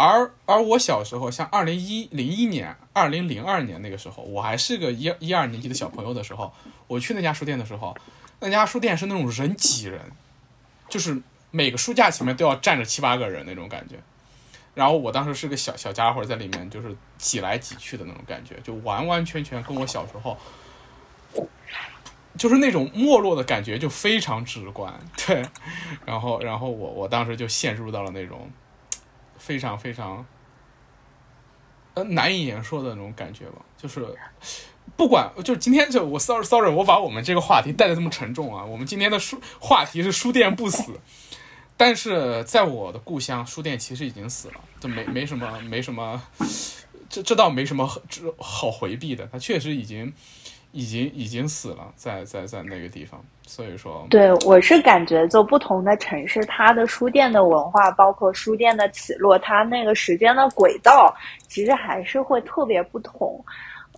[0.00, 6.50] 而而我小时候，像二零一零一年、二零零二年那个时候，我还是个一一二年级的小朋友的时候，
[6.86, 7.94] 我去那家书店的时候，
[8.38, 10.00] 那家书店是那种人挤人，
[10.88, 13.96] 就是每个书架前面都要站着七八个人那种感觉。
[14.74, 20.38] 然后我当时是个小小家伙在里面，就是挤来挤去的那种感觉，就完完全全跟我小时候，
[22.38, 24.98] 就是那种没落的感觉就非常直观。
[25.26, 25.44] 对，
[26.06, 28.50] 然后然后我我当时就陷入到了那种。
[29.40, 30.24] 非常非常，
[31.94, 34.06] 呃，难以言说的那种感觉吧，就是
[34.96, 38.64] 不管，就是今天就我 sorry sorry，我把我们这个话题带的这么沉重啊。
[38.64, 41.00] 我们今天的书话题是书店不死，
[41.76, 46.22] 但是在我的故乡，书店其实已经死了，就没没什么没什么，
[47.08, 50.12] 这这倒没什么这好回避的，它确实已经
[50.72, 53.20] 已经已经死了，在在在那个地方。
[53.46, 61.12] 所以说，对我是感觉，就不同的城市，它的书店的文化，包括书店的起落，它那个时间的轨道，
[61.48, 63.44] 其实还是会特别不同。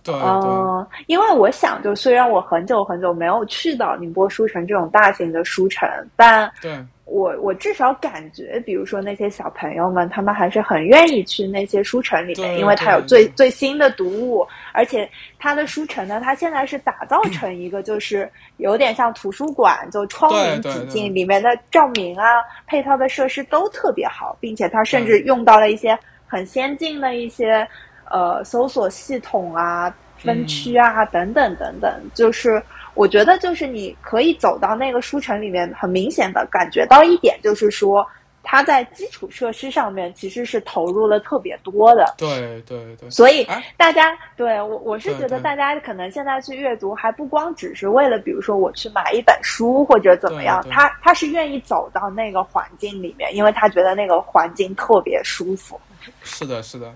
[0.03, 6.83] 对，嗯，因为我想，就虽然我很久很久没有去到宁波书城这种大型的书城，但对。
[7.05, 22.25] 我我至少感觉，比如说那些小朋友们，他们还是很愿意去那些书城里面，因为它有最最新的读物，而且它的书城呢，它现在是打造 成一个就是有点像图书馆，就窗明几净，里面的照明啊、
[22.65, 27.67] 配套的设施都特别好，并且它甚至用到了一些很先进的一些
[28.09, 32.63] 呃搜索系统啊、分区啊等等等等，就是。
[32.93, 38.05] 我觉得就是你可以走到那个书城里面，很明显的感觉到一点，就是说
[38.43, 42.13] 它在基础设施上面其实是投入了特别多的。
[42.17, 43.09] 对对对。
[43.09, 55.79] 所以大家对我我是觉得大家可能现在去阅读还不光只是为了，比如说我去买一本书或者怎么样，他他是愿意走到那个环境里面，因为他觉得那个环境特别舒服。
[56.21, 56.93] 是的，是的。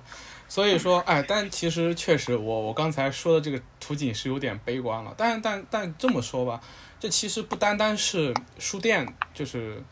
[0.50, 5.14] 所以说，哎，但其实确实，我我刚才说的这个图景是有点悲观了。
[5.18, 6.62] 但但但这么说吧，
[7.00, 9.84] 这其实不单单是书店，就是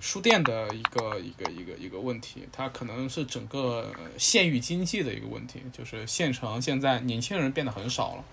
[0.00, 5.60] 书店的一个一个一个一个问题，它可能是整个县域经济的一个问题。
[5.72, 8.24] 就是县城现在年轻人变得很少了，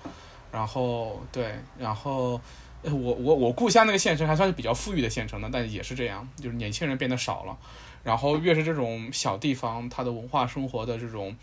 [0.51, 2.39] 然后对，然后
[2.83, 7.57] 我我我故乡那个县城还算是比较富裕的县城呢，但也是这样，就是年轻人变得少了。
[8.03, 11.35] 然后越是这种小地方，它的文化生活的这种，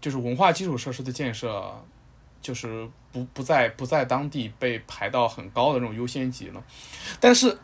[0.00, 1.62] 就是文化基础设施的建设，
[2.40, 6.62] 就是不不在不在当地被排到很高的这种优先级了。
[7.20, 7.58] 但是，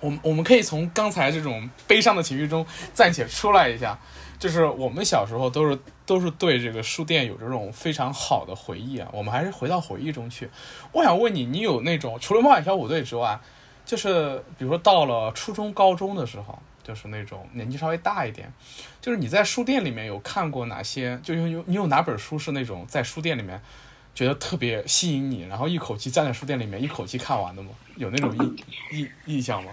[0.00, 3.98] 我们我们可以从刚才这种悲伤的情绪中暂且出来一下，
[4.38, 9.08] 就是我们小时候都是都是对这个书店有这种非常好的回忆啊。
[9.12, 10.50] 我们还是回到回忆中去。
[10.90, 13.38] 我想问你，你有那种除了冒险小虎队之外，
[13.84, 16.58] 就是比如说到了初中高中的时候。
[16.82, 18.52] 就是那种年纪稍微大一点。
[19.00, 21.18] 就是你在书店里面有看过哪些？
[21.22, 23.60] 就有有你有哪本书是那种在书店里面
[24.14, 27.70] 觉得特别吸引你，然后一口气站在书店里面一口气看完的吗？
[27.96, 29.70] 有那种印印印象吗？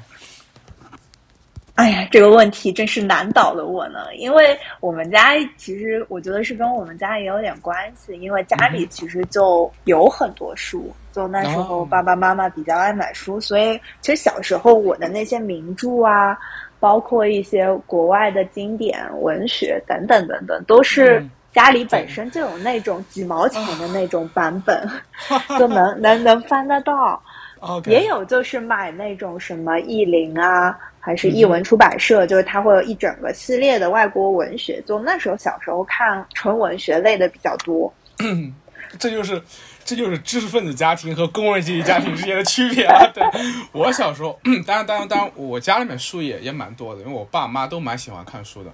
[1.76, 4.14] 哎呀，这个问题真是难倒了我呢。
[4.18, 16.38] 因为我们家其实我觉得是跟我们家也有点关系，因为家里其实就有很多书，就那时候爸爸妈妈比较爱买书，所以其实小时候我的那些名著啊，
[16.80, 24.88] 包括一些国外的经典文学等等等等，都是家里本身就有那种几毛钱的那种版本，
[25.60, 27.22] 就能能能翻得到。
[27.88, 30.78] 也有就是买那种什么译林啊。
[31.02, 34.84] 还是译文出版社，就是它会有一整个系列的外国文学。
[34.86, 37.92] 就那时候小时候看纯文学类的比较多。
[39.00, 39.42] 这就是
[39.90, 43.10] 这就是知识分子家庭和工人阶级家庭之间的区别啊！
[43.12, 43.24] 对
[43.72, 48.72] 我小时候， 当然当然当然，我家里面书也也蛮多的，因为我爸妈都蛮喜欢看书的。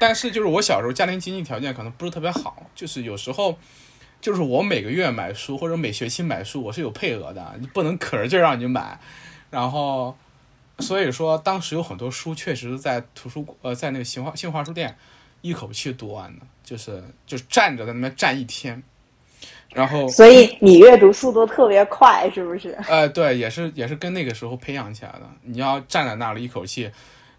[0.00, 3.56] 但是就是我小时候家庭经济条件可能不是特别好，就是有时候
[4.20, 8.98] 就是我每个月买书或者每学期买书，我是有配额的，你不能可着劲让你买，
[9.50, 10.16] 然后。
[10.80, 14.96] 所以说，当时有很多书确实在图书呃，在那个新华新华书店
[15.40, 18.80] 一口气读完的，就是就站着在那边站一天，
[19.74, 22.76] 然后所以你阅读速度特别快，是不是？
[22.88, 25.22] 呃，对，也是也是跟那个时候培养起来的。
[25.42, 26.90] 你要站在那里一口气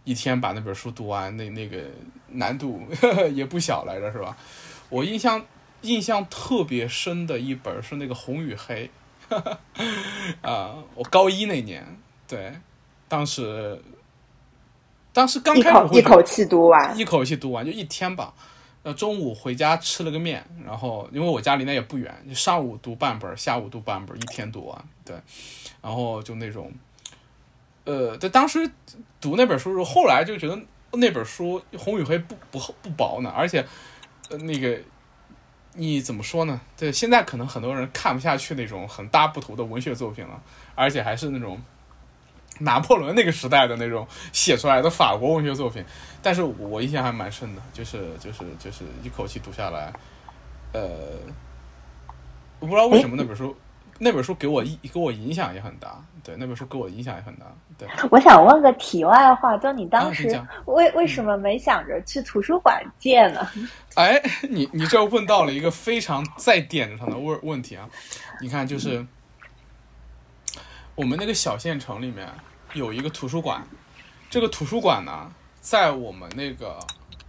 [0.03, 1.77] 一天把那本书读完，那那个
[2.27, 2.81] 难度
[3.33, 4.37] 也不小来着，是吧？
[4.89, 5.43] 我印象
[5.81, 8.89] 印象特别深的一本是那个《红与黑》，
[10.41, 11.85] 啊，我高一那年，
[12.27, 12.53] 对。
[13.07, 13.81] 当时，
[15.11, 18.31] 当时刚开始一口气读完，一口气读完就一天吧。
[18.93, 24.85] 中午回家吃了个面，然后因为我家离那也不远，就上午读半本，下午读半本，一天读完。
[25.05, 25.15] 对，
[25.81, 26.71] 然后就那种，
[27.85, 28.69] 呃，在当时
[29.19, 30.59] 读那本书的时候，后来就觉得
[30.93, 33.65] 那本书《红与黑》不不不薄呢，而且
[34.29, 34.79] 呃那个
[35.73, 36.61] 你怎么说呢？
[36.77, 40.41] 对，现在可能很多人看不下去那种很大不头的文学作品了，
[40.75, 41.61] 而且还是那种。
[42.59, 45.83] 拿破仑那个时代的那种写出来的法国文学作品，
[46.21, 49.91] 但是我印象还蛮深的，就是就是就是一口气读下来，
[50.73, 50.89] 呃，
[52.59, 53.55] 我不知道为什么那本书
[53.97, 57.45] 那本书给我一给我影响也很大，对那本书给我影响也很大，
[57.77, 57.87] 对。
[58.11, 63.47] 我想问个题外话，就你当时为为什么没想着去图书馆借呢？
[63.95, 67.89] 哎，你你这问到了一个非常在点子上的问问题啊！
[68.41, 69.05] 你看，就是
[70.95, 72.27] 我们那个小县城里面。
[72.73, 73.65] 有一个图书馆，
[74.29, 76.79] 这个图书馆呢，在我们那个，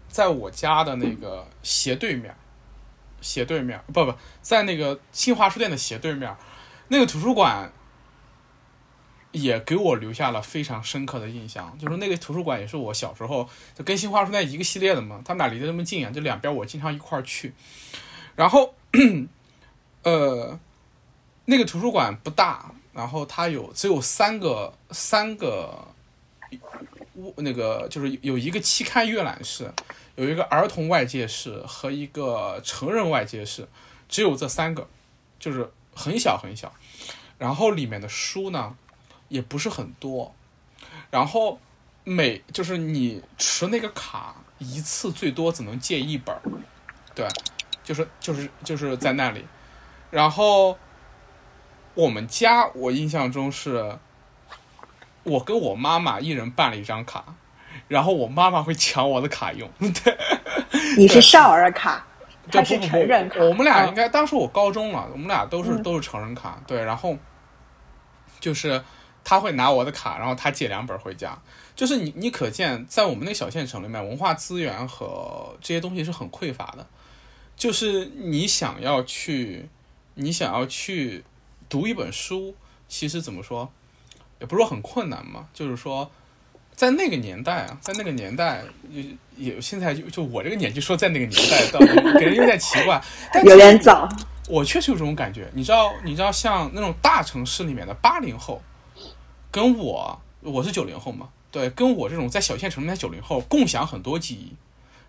[0.08, 2.34] 在我家的那个斜对面，
[3.20, 6.36] 斜对面不不，在那个新华书店的斜对面，
[6.88, 7.72] 那个图书馆
[9.32, 11.76] 也给我留下了非常深刻的印象。
[11.78, 17.54] 就是那个图书馆也是我小时候就跟新华书店一个系列的嘛，他们俩离得那么近啊，就两边我经常一块儿去。
[18.36, 18.74] 然后，
[20.02, 20.58] 呃，
[21.46, 22.72] 那个图书馆不大。
[22.92, 25.86] 然后它有只有三个三个，
[27.36, 29.72] 那个就是有一个期刊阅览室，
[30.16, 33.68] 有一个儿童外借室和一个成人外借室，
[34.08, 34.88] 只有这三个，
[35.38, 36.72] 就是很小很小。
[37.38, 38.76] 然后里面的书呢，
[39.28, 40.34] 也不是很多。
[41.10, 41.60] 然后
[42.02, 46.36] 每就是你持那个卡一次最多只能借一本
[47.14, 47.28] 对，
[47.84, 49.44] 就是就是就是在那里，
[50.10, 50.76] 然后。
[52.00, 53.98] 我们家我印象中是，
[55.22, 57.34] 我跟我妈妈一人办了一张卡，
[57.88, 59.68] 然后我妈妈会抢我的卡用。
[59.78, 60.16] 对，
[60.96, 62.06] 你是少儿卡，
[62.50, 63.40] 他是成人卡。
[63.40, 66.58] 我们俩应该当时我高中了，我们俩都是都是成人卡。
[66.66, 67.14] 对，然后
[68.40, 68.82] 就是
[69.22, 71.38] 他会拿我的卡，然后他借两本回家。
[71.76, 76.86] 就是你你可见，在我们那小县城里面，文化资源和这些东西是很匮乏的。
[77.56, 79.68] 就是你想要去，
[80.14, 81.26] 你想要去。
[81.70, 82.54] 读一本书，
[82.88, 83.70] 其实怎么说，
[84.40, 85.48] 也不是说很困难嘛。
[85.54, 86.10] 就是说，
[86.74, 89.04] 在那个年代啊，在那个年代，也
[89.36, 91.78] 也现在就就我这个年纪说在那个年代， 倒
[92.18, 93.00] 给人有点奇怪，
[93.44, 94.08] 有点早。
[94.48, 98.60] 我确实有这种感觉，你知道，你知道，像那种大城市里面的八零后，
[99.50, 104.52] 跟我，我是九零后嘛，对，跟我这种在小县城里面九零后共享很多记忆。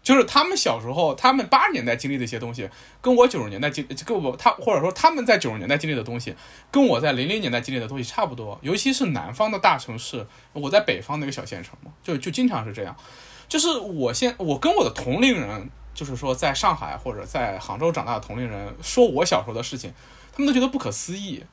[0.04, 2.68] 就是他们小时候，他们八十年代经历的一些东西，
[3.02, 6.36] 跟我九十年代经跟我他或者说他们在九十年代经历的东西，
[6.72, 8.58] 跟我在零零年代经历的东西差不多。
[8.62, 12.95] 尤其是南方的大城市，我在北方那个小县城嘛，就就经常是这样。
[13.47, 19.93] 就是我现我跟我的同龄人，就是说在上海或者在杭州长大的同龄人，说我小时候的事情，
[20.32, 21.43] 他们都觉得不可思议。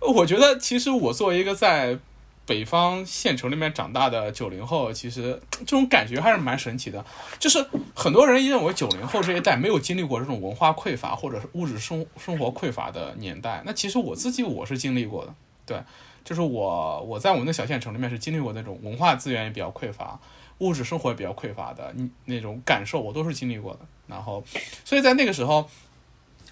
[0.00, 1.98] 我觉得其实我作为一个在
[2.46, 7.04] 北方县城里面长大的九零后，其实这种感觉还是蛮神奇的。
[7.40, 13.62] 就是很多人认为九零后这一代没有经历过这种文化匮乏或者是物质生生活匮乏的年代。
[13.66, 15.34] 那其实我自己我是经历过的，
[15.66, 15.82] 对，
[16.24, 20.16] 就是我我在我们的小县城里面是经历过那种文化资源也比较匮乏，
[20.58, 21.92] 物质生活也比较匮乏的
[22.26, 23.80] 那种感受，我都是经历过的。
[24.06, 24.44] 然后，
[24.84, 25.68] 所以在那个时候，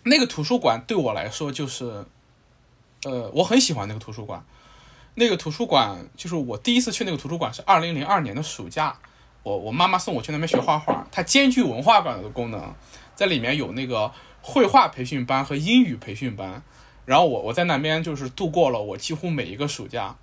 [0.02, 2.04] 那个图书馆对我来说就是，
[3.04, 4.44] 呃，我很喜欢那个图书馆。
[5.16, 8.98] 那个图书馆就是我第一次去那个图书馆是二零零二年的暑假，
[9.44, 12.74] 我我妈妈送我去那边学画画，它兼具文化馆的功能，
[13.14, 14.10] 在里面有那个
[14.42, 16.62] 绘画培训班和英语培训班，
[17.04, 20.16] 然后我我在那边就是度过了我几乎每一个暑假，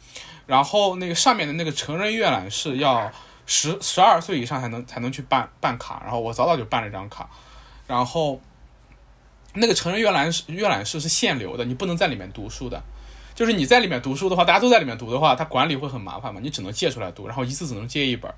[0.45, 3.09] 然后那个上面的那个成人阅览室要
[3.45, 7.29] 十十二岁以上才能才能去办办卡，然后我早早就办了一张卡，
[7.87, 8.41] 然后
[9.53, 12.83] 那个成人阅览室阅览室是限流的，你不能在里面读书的。
[13.41, 16.39] 就是你在里面读书的话，大家都在里面读的话，它管理会很麻烦嘛。
[16.43, 18.31] 你只能借出来读，然后一次只能借一本。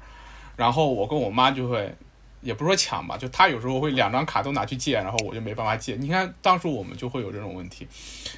[0.55, 1.93] 然后我跟我妈就会，
[2.39, 5.97] 也不是说抢吧，就她有时候会两张卡都拿去借，然后我就没办法借。
[5.97, 7.85] 你看当时我们就会有这种问题，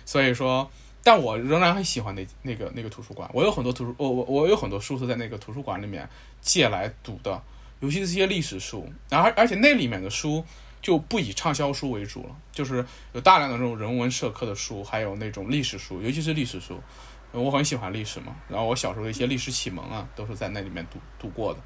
[0.06, 0.68] 所以说，
[1.04, 3.30] 但我仍然很喜欢那那个那个图书馆。
[3.32, 6.10] 我有很多图书，我我我有很多书是在那个图书馆里面
[6.42, 7.40] 借来读的，
[7.82, 8.90] 尤其是一些历史书。
[9.08, 10.44] 然后而且那里面的书。
[10.86, 16.80] 就不以畅销书为主了，就是有大量的这种人文社科的书，还有那种历史书，尤其是历史书，
[17.32, 18.36] 我很喜欢历史嘛。
[18.48, 21.60] 然后我小时候的一些历史启蒙啊，都是在那里面读读过的。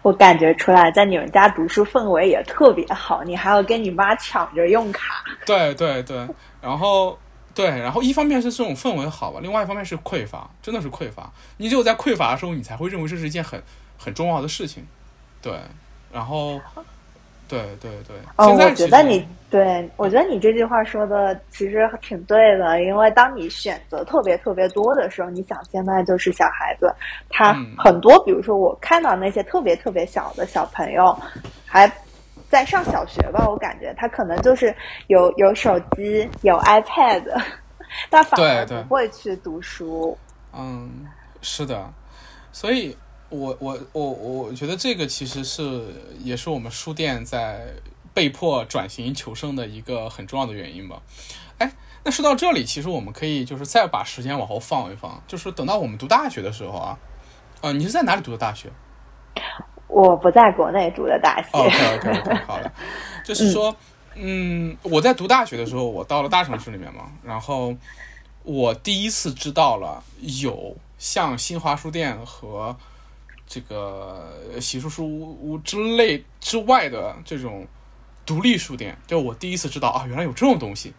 [0.00, 5.22] 我感觉出来，在你们家读书氛围也特别好，你还要跟你妈抢着用卡。
[5.44, 6.26] 对对对，
[6.62, 7.18] 然后
[7.54, 11.30] 对，然后一方面是这种氛围好吧，另外一方面是匮乏，真的是匮乏。
[11.58, 13.62] 你只有在匮乏的时候，你才会认为这是一件很
[13.98, 14.86] 很重要的事情。
[15.42, 15.52] 对，
[16.10, 16.58] 然后。
[17.52, 26.90] 对对对，哦，我觉得你对我觉得你这句话说的其实挺对的，因为当你选择特别特别多的时候，你想现在就是小孩子，
[27.28, 31.14] 他很多，比如说我看到那些特别特别小的小朋友，
[31.66, 31.86] 还
[32.48, 34.74] 在上小学吧，我感觉他可能就是
[35.08, 37.22] 有有手机有 iPad，
[38.08, 40.16] 但反而不会去读书。
[40.56, 41.06] 嗯，
[41.42, 41.86] 是的，
[42.50, 42.96] 所以。
[43.32, 45.82] 我我我我觉得这个其实是
[46.22, 47.66] 也是我们书店在
[48.12, 51.00] 被迫转型求生的一个很重要的原因吧。
[51.56, 51.72] 哎，
[52.04, 56.98] 那说到这里，其实我们可以就是再把时间往后放一放，就是等到我们读大学的时候啊，
[57.62, 58.68] 呃，你是在哪里读的大学？
[59.88, 61.48] 我不在国内读的大学。
[61.52, 62.70] OK OK OK，好的，
[63.24, 63.74] 就是说，
[64.14, 67.74] 嗯，我在读大学的时候，我到了大城市里面嘛，然后
[68.42, 72.76] 我第一次知道了有像新华书店和
[73.54, 77.66] 这个洗漱书屋之类之外的这种
[78.24, 80.94] 独立书店，就我第一次知道啊，原来有这种东西。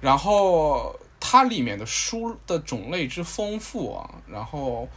[0.00, 4.88] 然后它里面的书的种类之丰富啊，然后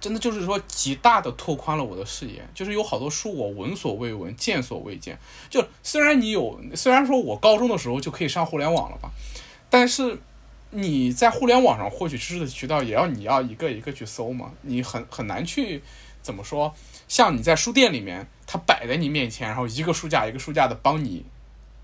[0.00, 2.42] 真的就是说极大的拓宽了我的视野。
[2.54, 5.18] 就是有好多书我闻所未闻、见所未见。
[5.50, 9.10] 就虽然你有，虽然说我高中的时候就可以上互联网了吧，
[9.68, 10.18] 但是。
[10.70, 15.80] 你在互联网上获取知识的渠道，也要你要一个一个去搜嘛，你很很难去
[16.26, 16.74] 怎么说？
[17.06, 21.24] 像你在书店里面，它摆在你面前，然后一个书架一个书架的帮你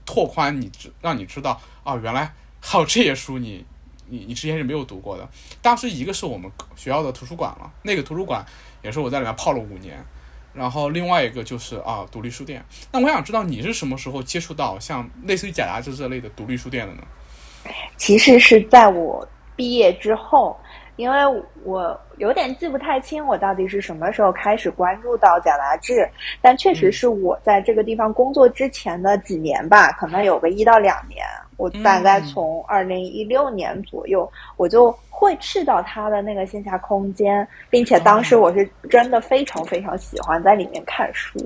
[0.04, 3.64] 拓宽，你知让你知道啊，原来还有这些书，你
[4.08, 5.28] 你你之前是没有读过的。
[5.62, 8.44] 当时一个是我们学校的图书馆了，那个图书馆
[8.82, 10.04] 也是我在里面泡了五年，
[10.52, 12.64] 然后另外一个就是啊，独立书店。
[12.90, 17.02] 那我想知道你是什么时候接触到像类似于假杂志这类的独立书店的呢？
[17.96, 19.24] 其实是在我
[19.54, 20.58] 毕业之后，
[20.96, 21.18] 因为
[21.64, 26.08] 我有点记不太清我到底是什么时候开始关注到贾杂志，
[26.40, 31.24] 但确实是我在这个地方工作之前的几年吧，可能有个一到两年。
[31.56, 41.38] 我大概从二零一六年左右，我就会去到他的那个线下空间，并且当时我是真的非常非常喜欢在里面看书，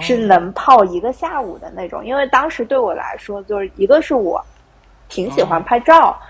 [0.00, 2.04] 是能泡一个下午的那种。
[2.04, 4.44] 因为当时对我来说，就是一个是我。
[5.08, 6.20] 挺喜欢拍照，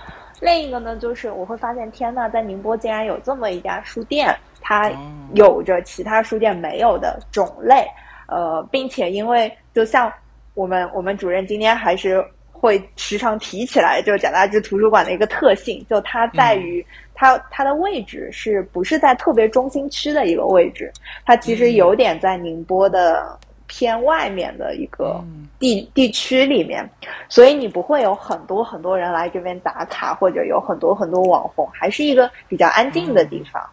[0.40, 4.90] 另一个呢，就是我会发现，天呐，在宁波竟然有这么一家书店，它
[5.34, 7.86] 有着其他书店没有的种类，
[8.28, 10.12] 呃，并且因为就像
[10.54, 12.22] 我们我们主任今天还是
[12.52, 16.84] 会时常提起来，就是贾大志图书馆的一个特性，就它在于
[17.14, 20.92] 它它的位置是不是在特别中心区的一个位置，
[21.24, 23.38] 它其实有点在宁波的。
[23.66, 25.22] 偏外面的一个
[25.58, 26.88] 地地区里面，
[27.28, 33.68] 所以你不会有很多很多人来这边打卡，或者有很多很多网红，还是一个比较安静的地方。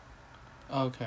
[0.70, 1.06] OK，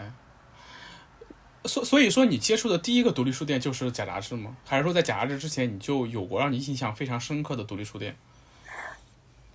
[1.64, 4.56] 所所以说，你接触的第一个独立书店就是假杂志吗？
[4.66, 8.16] 还是说在假杂志之前你就有过让你印象非常深刻的独立书店？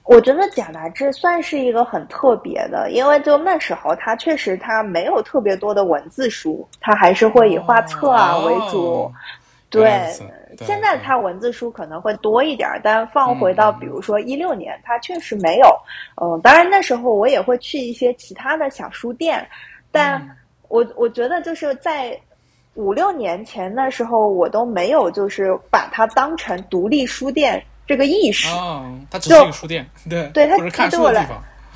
[0.04, 9.12] 我觉得贾达志算是一个很特别的，因为就那时候他确实他没有特别多的文字书，他还是会以画册啊为主。
[9.70, 10.06] 对，
[10.58, 15.68] 现在他文字书可能会多一点，但放回到比如说一六年，他确实没有。
[16.22, 19.48] 嗯，当然那时候我也会去一些其他的小书店，
[19.92, 20.22] 但
[20.68, 22.20] 我我觉得就是在
[22.74, 27.64] 五六年前那时候，我都没有就是把它当成独立书店。
[27.88, 28.48] 这个意识，
[29.10, 31.28] 它只是一个书店，对，对，它它对我来，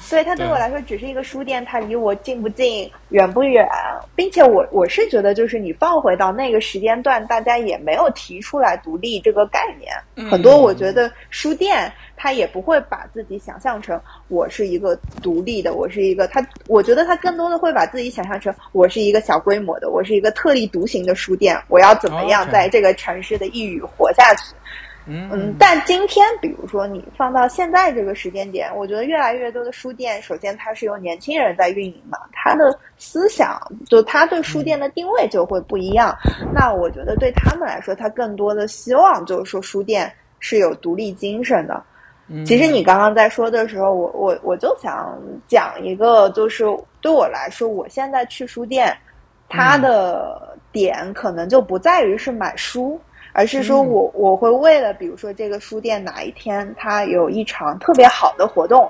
[0.10, 3.68] 对它对我来说只是一个书店，它离我近不近，远不远，
[4.16, 24.54] 并且我我是觉得，就是你放回到那个时间段，大家也没有提出来独立这个概念，很多我觉得书店它也不会把自己想象成我是一个独立的，我是一个，他我觉得他更多的会把自己想象成我是一个小规模的，我是一个特立独行的书店，我要怎么样在这个城市的一隅活下去。
[25.08, 36.18] 嗯，但今天，比如说你放到现在这个时间点，我觉得越来越多的书店，首先它是由年轻人在运营嘛，他的思想就他对书店的定位就会不一样。
[36.52, 41.84] 那我觉得对他们来说，他更多的希望就是说书店是有独立精神的。
[42.44, 45.16] 其实你刚刚在说的时候，我我我就想
[45.48, 46.66] 讲一个，就是
[47.00, 48.92] 对我来说，我现在去书店，
[49.48, 53.00] 它的点可能就不在于是买书。
[53.38, 58.90] 而是说，我我会为了，比如说这个书店哪一天它有一场特别好的活动，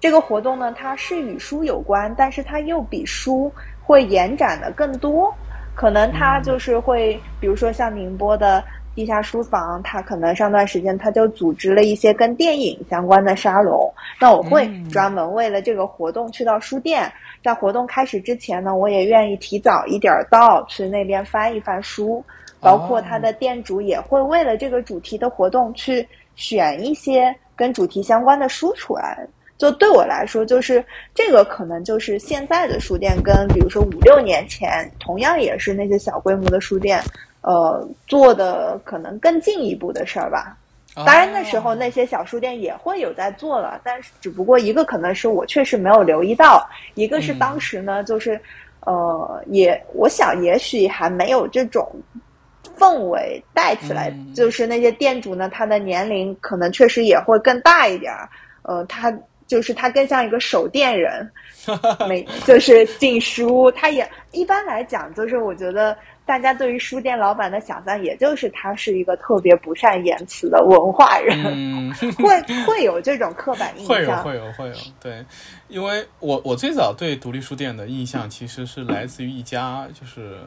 [0.00, 3.52] 这个活动呢，它是与书有关，但是它又比书
[3.84, 5.32] 会延展的更多。
[5.76, 8.64] 可能它就是会，比如说像宁波的
[8.96, 13.88] 地下书房，它可能上段时间它就组织了一些跟电影相关的沙龙。
[14.20, 17.12] 那我会专门为了这个活动去到书店，
[17.44, 22.24] 在活动开始之前呢，我也愿意提早一点到去那边翻一翻书。
[22.64, 29.24] 包括他的店主也会为了这个主题的活动去选一些跟主题相关的书出来。
[29.56, 30.84] 就对我来说，就是
[31.14, 37.00] 这个可能就是现在的书店跟比如说五六年前同样也是那些小规模的书店，
[37.42, 40.56] 呃，做的可能更进一步的事儿吧。
[40.96, 48.38] 当然那时候那些小书店也会有在做了，但是只不过一个可能是我确实没有留意到，一个是当时呢，就是
[48.80, 51.88] 呃，也我想也许还没有这种。
[52.78, 58.28] 氛围带起来，就是那些店主呢，他的年龄可能确实也会更大一点儿。
[58.62, 59.12] 呃，他
[59.46, 61.30] 就是他更像一个守店人，
[62.08, 63.70] 没就是进书。
[63.72, 65.94] 他也一般来讲，就是我觉得
[66.24, 73.94] 大家对于书店老板的想象，也就是他是一个特别不善言辞的文化人， 会会有这种刻板印象。
[73.94, 75.22] 会有会有会有，对，
[75.68, 80.38] 因为我我最早对独立书店的印象，其实是来自于一家就是。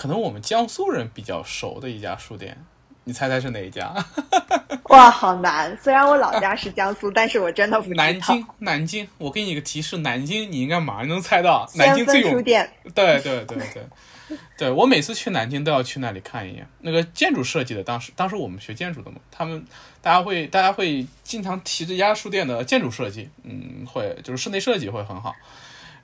[0.00, 2.56] 可能我们江苏人比较熟的一家书店，
[3.04, 3.94] 你猜猜是哪一家？
[4.88, 5.76] 哇，好难！
[5.76, 11.68] 虽然我老家是江苏，但是我真的不南京，南京，我给你一个提示，南京，你应该马上能猜到。
[11.76, 12.66] 南京最有书店。
[12.94, 16.66] 对对对对，对 我每次去南京都要去那里看一眼。
[16.78, 19.62] 那个建筑设计的，当时当时我们学建筑的嘛，他们
[20.00, 25.36] 大家会大家会经常提这家书店的建筑设计，嗯，会就是室内设计会很好。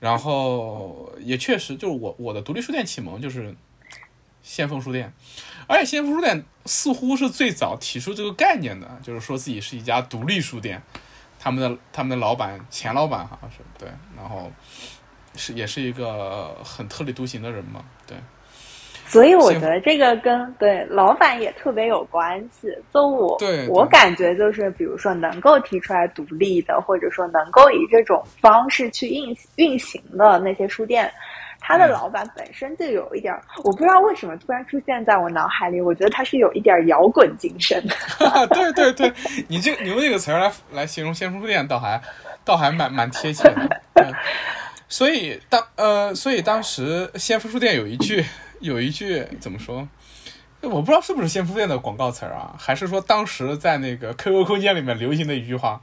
[0.01, 3.57] 然后也确实，就是我我的独立书店启蒙就是。
[4.47, 5.12] 先锋书店，
[5.66, 10.80] 而且先锋书店似乎是最早提出这个概念的，就是说自己是一家独立书店。
[11.40, 14.51] 他们的他们的老板钱老板好像是对，然后
[15.34, 18.16] 是也是一个很特立独行的人嘛，对。
[19.09, 22.68] 所以我觉得这个跟对老板也特别有关系。
[22.94, 31.12] 就我对我感觉就是，比如说能够提出来独立的，或者说能够以这种方式去运运行的那些书店。
[31.69, 35.81] 他的老板本身就有一点，我不知道为什么突然出现在我脑海里。
[35.81, 37.83] 我觉得他是有一点摇滚精神。
[38.55, 39.12] 对对对，
[39.49, 42.01] 你这你用这个词儿来来形容先锋书店，倒还
[42.45, 44.14] 倒还蛮蛮贴切的。
[44.89, 48.25] 所以当呃，所以当时先锋书店有一句
[48.61, 49.89] 有一句怎么说？
[50.62, 55.81] 我不知道是不是先锋店的广告词儿啊，还是说当时在那个 QQ 空间里面流行的一句话，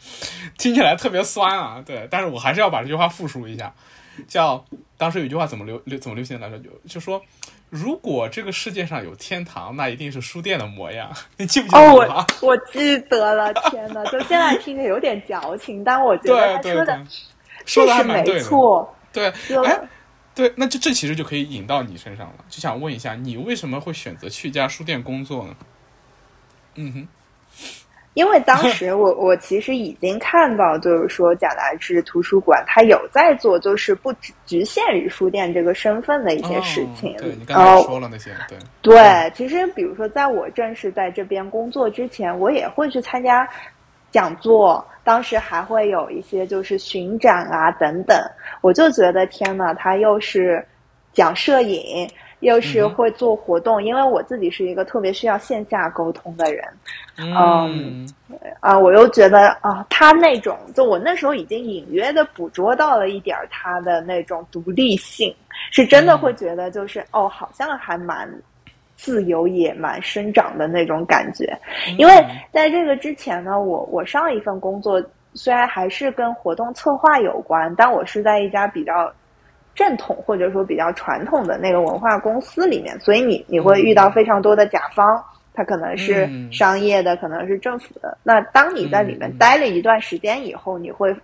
[0.58, 1.84] 听起来特别酸啊。
[1.86, 3.74] 对，但是我还是要把这句话复述一下。
[4.28, 4.64] 叫
[4.98, 6.58] 当时有一句话怎么流流怎么流行来着？
[6.60, 7.22] 就就说
[7.70, 11.12] 如果这个世界上有天堂，那一定是书店的模样。
[11.38, 11.80] 你记不记得？
[11.80, 13.54] 哦，我我记得了。
[13.70, 17.08] 天哪， 就现在听着有点矫情，但我觉得他说的
[17.66, 18.96] 说的是没错。
[19.12, 19.28] 对，
[19.66, 19.80] 哎，
[20.36, 22.46] 对，那就这其实就可以引到你身上了。
[22.50, 25.56] 就想问一下，你为什么会选择去一家书店工作呢？
[26.76, 27.08] 嗯哼。
[28.14, 34.14] 因为当 时我我其实已经看到，就是说贾达志图书馆它有在做，就是不
[34.46, 37.16] 局限于书店这个身份的一些事情。
[37.18, 43.48] 对你刚才说了那些，对对，其实比如说在我正式在这边工作之前，我也会去参加
[44.12, 48.16] 讲座，当时还会有一些就是巡展啊等等，
[48.62, 50.64] 我就觉得天呐，他又是
[51.14, 52.08] 讲摄影。
[52.44, 56.64] 又是会做活动，因为我自己是一个特别需要线下沟通的人，
[57.18, 58.08] 嗯，
[58.60, 65.34] 啊，我又觉得啊，他那种，就我那时候已经隐约的捕捉到了一点他的那种独立性，
[65.72, 68.30] 是真的会觉得就是哦，好像还蛮
[68.96, 71.58] 自由，野蛮生长的那种感觉。
[71.98, 72.14] 因为
[72.52, 75.02] 在这个之前呢，我我上一份工作
[75.34, 79.12] 虽然还是跟活动策划有关，但我是在一家比较。
[79.76, 88.18] 正统或者说比较传统的那个文化公司里面，所以你你会遇到非常多的甲方，他可能是商业的，可能是政府的。
[88.24, 91.16] 那当你在里面待了一段时间以后，你会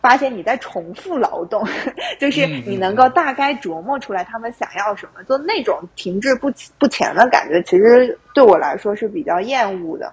[0.00, 1.62] 发现你在重复劳动，
[2.18, 10.10] 就是你能够大概琢磨出来他们想要什么，就那种停滞不不前的感觉，其实对我来说是比较厌恶的。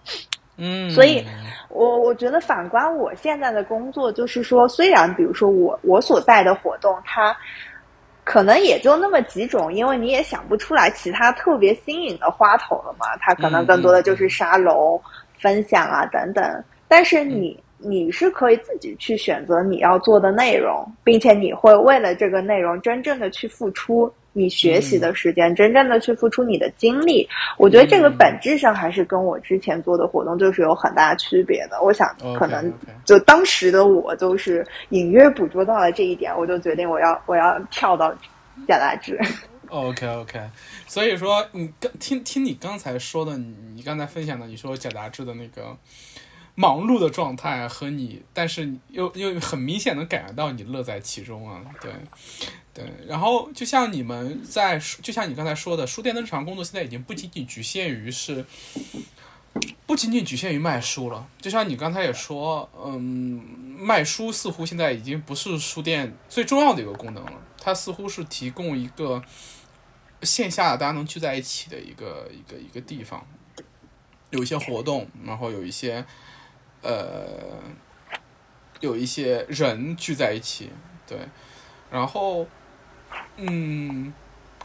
[0.58, 1.24] 嗯，所以，
[1.70, 7.36] 我我觉得反观我现在的工作，就是说，虽然比如说我我所在的活动，它
[8.24, 13.06] 可能也就那么几种，因为你也想不出来其他特别新颖的花头了嘛。
[13.20, 15.00] 它可能更多的就是沙龙、
[15.40, 16.64] 分享啊等等。
[16.88, 24.12] 但是你你是可以自己去选择你要做的内容，并且你会为了这个内容真正的去付出。
[24.38, 27.28] 你学习的时间，真正的去付出你的精力，
[27.58, 31.82] 我觉得这个本质上还是跟我之前做的活动就是有很大区别的。
[31.82, 32.72] 我想，可能
[33.04, 38.14] 就当时的我就是隐约捕捉到了这一点，我就决定我要我要跳到
[38.68, 39.20] 贾大志。
[39.70, 40.40] OK OK，
[40.86, 45.76] 所以说你刚听听你刚才说的，你刚才分享的，你说贾达志的那个
[46.60, 51.92] 忙碌的状态和你，但是又又很明显能感觉到你乐在其中啊，对。
[52.74, 58.46] 对，然后就像你们在，就像你刚才说的，书店的日常工作现在已经不仅仅局限于是，
[59.88, 61.28] 不仅仅局限于卖书了。
[61.42, 63.44] 就像你刚才也说，嗯，
[63.80, 69.24] 卖书似乎现在已经不是书店最重要的一个功能了，它似乎是提供一个
[70.22, 73.26] 线下大家能聚在一起的一个一个一个地方，
[74.30, 76.06] 有一些活动，然后有一些，
[76.88, 77.60] 呃，
[78.80, 80.72] 有一些人聚在一起，
[81.06, 81.18] 对，
[81.92, 82.48] 然后。
[83.38, 84.14] 嗯，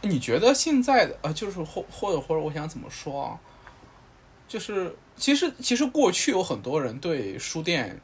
[0.01, 3.39] 你觉得现在的呃，就是或或者或者，我想怎么说啊？
[4.49, 8.01] 就是其实其实过去有很多人对书店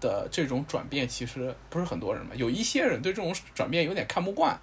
[0.00, 4.58] 的这种转变，其实不是很多人嘛，有一些人对这种转变有点看不惯。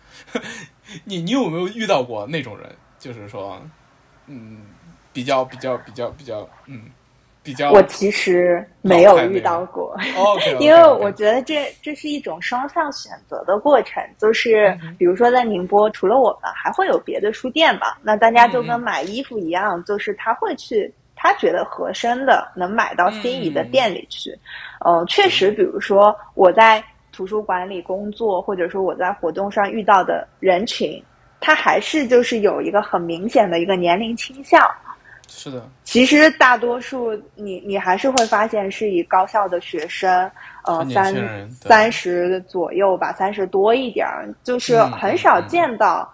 [1.05, 2.75] 你你有没有遇到过那种人？
[2.97, 3.61] 就是说，
[4.27, 4.65] 嗯，
[5.13, 6.89] 比较比较比较比较，嗯。
[7.71, 9.95] 我其实没有遇到过，
[10.59, 14.03] 因为我觉得这这是一种双向选择的过程。
[14.19, 17.97] 就是比如说在宁波，除了我们，还会有别的书店吧？
[18.03, 24.37] 那大家就跟买衣服一样，就是他会去他觉得合身的，能买到心仪的店里去。
[24.85, 31.01] 嗯，确实，比如说我在图书馆里工作，或者说我在活动上遇到的人群，
[31.39, 34.61] 他还是就是有一个很明显的一个年龄倾向。
[35.31, 40.29] 是的，其实大多数你你还是会发现是以高校的学生，
[40.63, 46.11] 呃，三三十左右吧，三十多一点儿，就是很少见到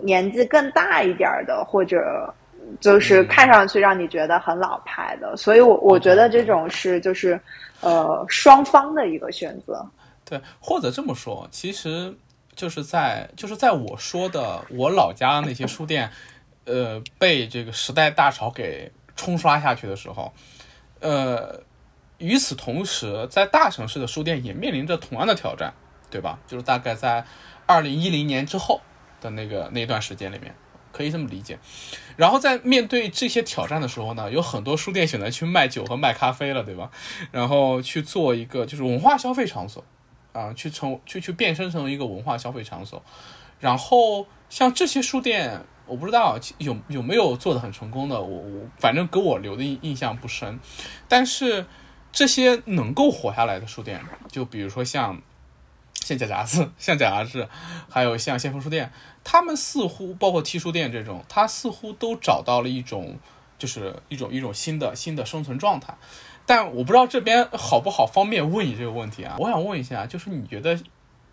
[0.00, 2.32] 年纪更大一点的，或者
[2.80, 5.36] 就是看上去让你觉得很老派的。
[5.36, 7.38] 所以，我我觉得这种是就是
[7.80, 9.84] 呃双方的一个选择。
[10.24, 12.14] 对，或者这么说，其实
[12.54, 16.08] 就是在就是在我说的我老家那些书店。
[16.66, 20.32] 呃，被这个时代大潮给冲刷下去的时候，
[21.00, 21.62] 呃，
[22.18, 25.72] 与此同时，在大城市的书店也面临着同样的挑战，
[26.10, 26.38] 对吧？
[26.46, 27.24] 就是大概在
[27.66, 28.80] 二零一零年之后
[29.20, 30.54] 的那个那段时间里面，
[30.92, 31.58] 可以这么理解。
[32.16, 36.90] 然后在面对这些挑战的时候呢，有很多书店选择去卖酒和卖咖啡了，对吧？
[37.32, 39.82] 然后去做一个就是文化消费场所
[40.32, 43.02] 啊，去成去去变身成一个文化消费场所。
[43.58, 45.64] 然后像这些书店。
[45.90, 50.60] 我不知道有有没有做的很成功的，我我反正给我留的印印象不深。
[51.08, 51.66] 但是
[52.12, 55.20] 这些能够活下来的书店，就比如说像
[55.94, 57.48] 像贾杂志、像贾杂志，
[57.88, 58.92] 还有像先锋书店，
[59.24, 63.18] 他们似乎包括 T 书店这种，他似乎都找到了一种
[63.58, 65.94] 就是一种一种新的新的生存状态。
[66.46, 69.36] 但我不知道这边好不好方便问你这个问题啊？
[69.38, 70.78] 我想问一下，就是你觉得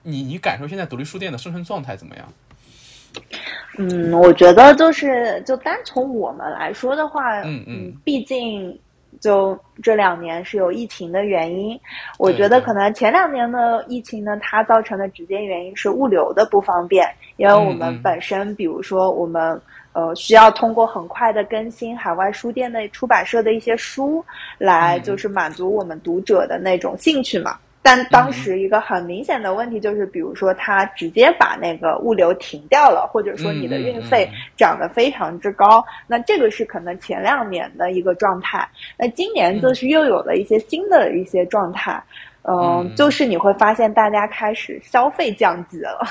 [0.03, 2.31] 你你感受现在独立书店的生存状态怎么样？
[3.77, 8.77] 嗯，我觉得就是就单从我们来说的话，嗯嗯，毕竟
[9.21, 11.79] 就这两年是有疫情的原因，
[12.17, 17.07] 我觉得可能前两年的疫情呢，它造成的直接原因是物流的不方便，
[17.37, 19.59] 因为我们本身，比如说我们
[19.93, 24.23] 呃需要通过很快的更新海外书店的出版社的一些书，
[24.57, 27.57] 来就是满足我们读者的那种兴趣嘛。
[27.87, 38.67] 但当时一个很明显的问题就是，比如说他直接把那个物流停掉了，或者说你的运费涨得非常之高，那这个是可能前两年的一个状态。
[38.97, 42.03] 那今年就是又有了一些新的一些状态，
[42.43, 46.05] 嗯，就是你会发现大家开始消费降级了。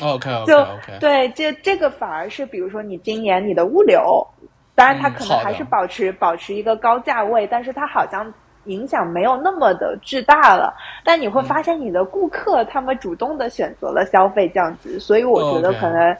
[0.00, 4.26] OK OK，就对，这这个反而是比如说你今年你的物流，
[4.74, 8.34] 当然它可能还是保持保持一个高价位，但是它好像。
[8.64, 10.72] 影响没有那么的巨大了，
[11.04, 16.16] 但你会发现你的顾客他们主动的选择了消费降级，所以我觉得可能，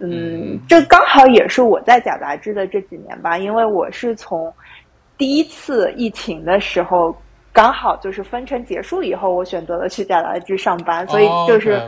[0.00, 4.52] 嗯，这刚好也是我在假杂志的这几年吧，因为我是从
[5.18, 7.14] 第一次疫情的时候，
[7.52, 11.80] 刚好就是分成结束以后，我选择了去假杂志上班，所以就是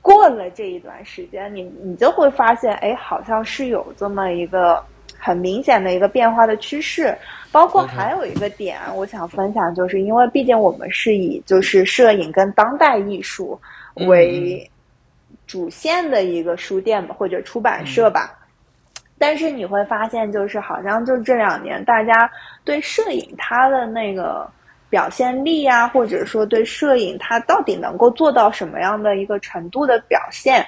[0.00, 4.82] 过了这一段时间，你你就会发现，哎，好像是有这么一个
[5.18, 7.16] 很明显的一个变化的趋势。
[7.50, 13.58] 包括还有一个点，我想分享，就是因为毕竟我们是以就是摄影跟当代艺术
[14.06, 14.70] 为
[15.46, 18.38] 主线的一个书店，或者出版社吧。
[19.16, 22.30] 但是你会发现，就是好像就这两年，大家
[22.64, 24.46] 对摄影它的那个
[24.90, 30.64] 表现力啊，或者说对摄影它到底能够做到什么样的一个程度的表现，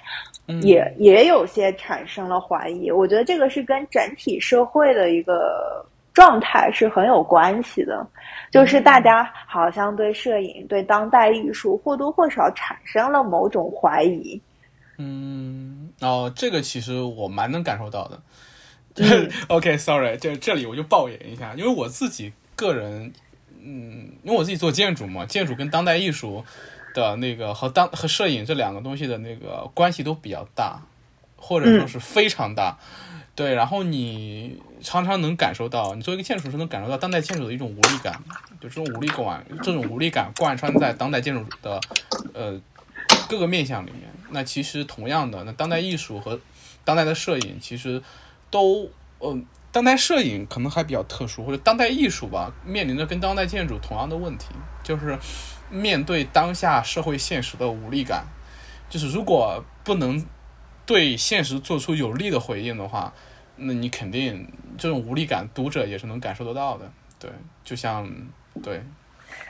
[0.62, 2.90] 也也有些产生了怀疑。
[2.90, 5.84] 我觉得这个是跟整体社会的一个。
[6.12, 8.04] 状态是很有关系的，
[8.50, 14.38] 就是大家好像对摄影、对当代艺术或多或少产生了某种怀疑。
[14.98, 18.20] 嗯，哦，这个其实我蛮能感受到的。
[19.46, 23.12] OK，Sorry，这这里我就抱怨一下，因为我自己个人，
[23.62, 26.44] 嗯，因为我自己做建筑嘛，建筑跟当代艺术
[26.94, 30.80] 的那个和当和摄影这两个东西的那个关系都比较大，
[31.36, 32.78] 或者说是非常大。
[33.34, 38.20] 对，然后你常常能感受到，你作为一个建筑师能感受到当代建筑的一种无力感，
[38.60, 41.80] 就这种无力感，这种无力感贯穿在当代建筑的
[42.34, 42.60] 呃
[43.28, 44.10] 各个面向里面。
[44.30, 46.38] 那其实同样的，那当代艺术和
[46.84, 48.02] 当代的摄影其实
[48.50, 54.48] 都，嗯，当代摄影可能还比较特殊，或者当代艺术吧，面临着跟当代建筑同样的问题，
[54.82, 55.18] 就是
[55.70, 58.24] 面对当下社会现实的无力感，
[58.88, 60.22] 就是如果不能
[60.84, 63.12] 对现实做出有力的回应的话。
[63.62, 66.90] 那你肯定这种无力感，读者也是能感受得到的。
[67.18, 67.30] 对，
[67.62, 68.10] 就像
[68.62, 68.82] 对，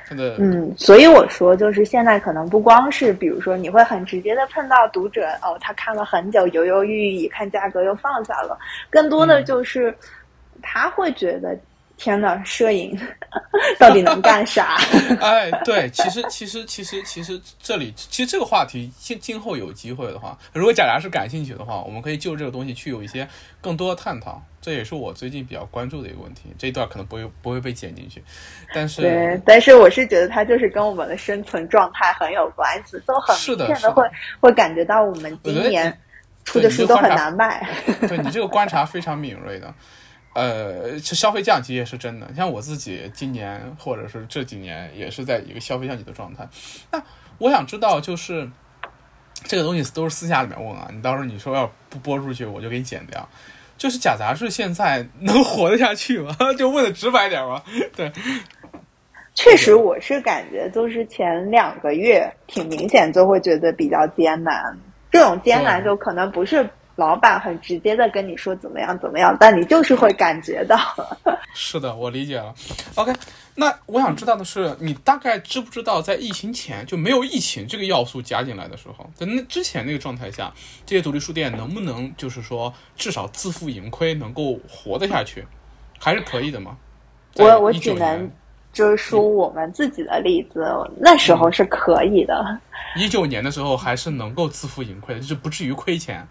[0.04, 8.58] 他的嗯，所以我说，就是现在可能不光是，比如说你会很直接的碰到读者哦，他看了很久，犹犹豫豫，一看价格又放下了，
[8.90, 9.96] 更多的就是
[10.60, 11.56] 他会觉得。
[12.00, 12.98] 天呐，摄影
[13.78, 14.78] 到底能干啥？
[15.20, 23.28] 哎，对，其实其实其实其实这里其实这个话题，今今后有机会的话，如果贾达是感兴趣的话，我们可以就这个东西去有一些
[23.60, 24.42] 更多的探讨。
[24.62, 26.52] 这也是我最近比较关注的一个问题。
[26.58, 28.22] 这一段可能不会不会被剪进去，
[28.74, 34.02] 但是对，但是我是觉得它就是跟我们的生存状态很有关系，都很明显的会
[34.40, 35.94] 会感觉到我们今年
[36.44, 37.68] 出的书都很难卖。
[38.08, 39.72] 对你这个观察非常敏锐的。
[40.32, 42.32] 呃，消费降级也是真的。
[42.36, 46.48] 像我自己今年或者是这几年也是在一个消费降级的状态。
[46.92, 47.02] 那
[47.38, 48.48] 我想知道，就是
[49.44, 50.88] 这个东西都是私下里面问啊。
[50.94, 53.28] 你到时候你说要不播出去，我就给你剪掉。
[53.76, 56.36] 就是假杂志现在能活得下去吗？
[56.56, 57.64] 就问的直白点吧。
[57.96, 58.12] 对，
[59.34, 64.78] 确实我是感觉，就是前两个月挺明显就会觉得比较艰难。
[65.10, 66.70] 这种艰难就可能不是。
[67.00, 70.78] 老板很直接的跟你说怎么样怎么样，但你就是会感觉到。
[71.54, 72.54] 是的，我理解了。
[72.94, 73.10] OK，
[73.54, 80.52] 那我想知道的是，你大概知不知道，在疫情前就没有疫情这个要素加进来的时候，在那之前那个状态下，
[80.84, 85.44] 这些独立书店能不能就是说至少自负盈亏，能够活得下去，
[85.98, 86.76] 还是可以的吗？
[87.36, 88.30] 我我只能
[88.72, 90.66] 就是说我们自己的例子，
[90.98, 92.60] 那时候是可以的。
[92.94, 96.26] 一九年的时候还是能够自负盈亏的，就是不至于亏钱。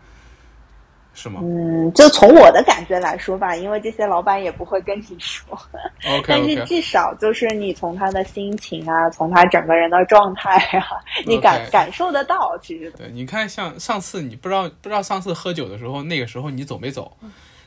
[1.22, 1.42] 是吗？
[1.44, 5.60] 嗯，就从我的感觉来说吧，因为这些老板也不会跟你说。
[6.08, 10.88] OK，但是至少就是你从他的心情啊，从他整个人的状态啊，
[11.26, 12.58] 你感感受得到。
[12.62, 17.12] 其实，对，你看，像上次你不知道不知道上次喝酒的时候，那个时候你走没走？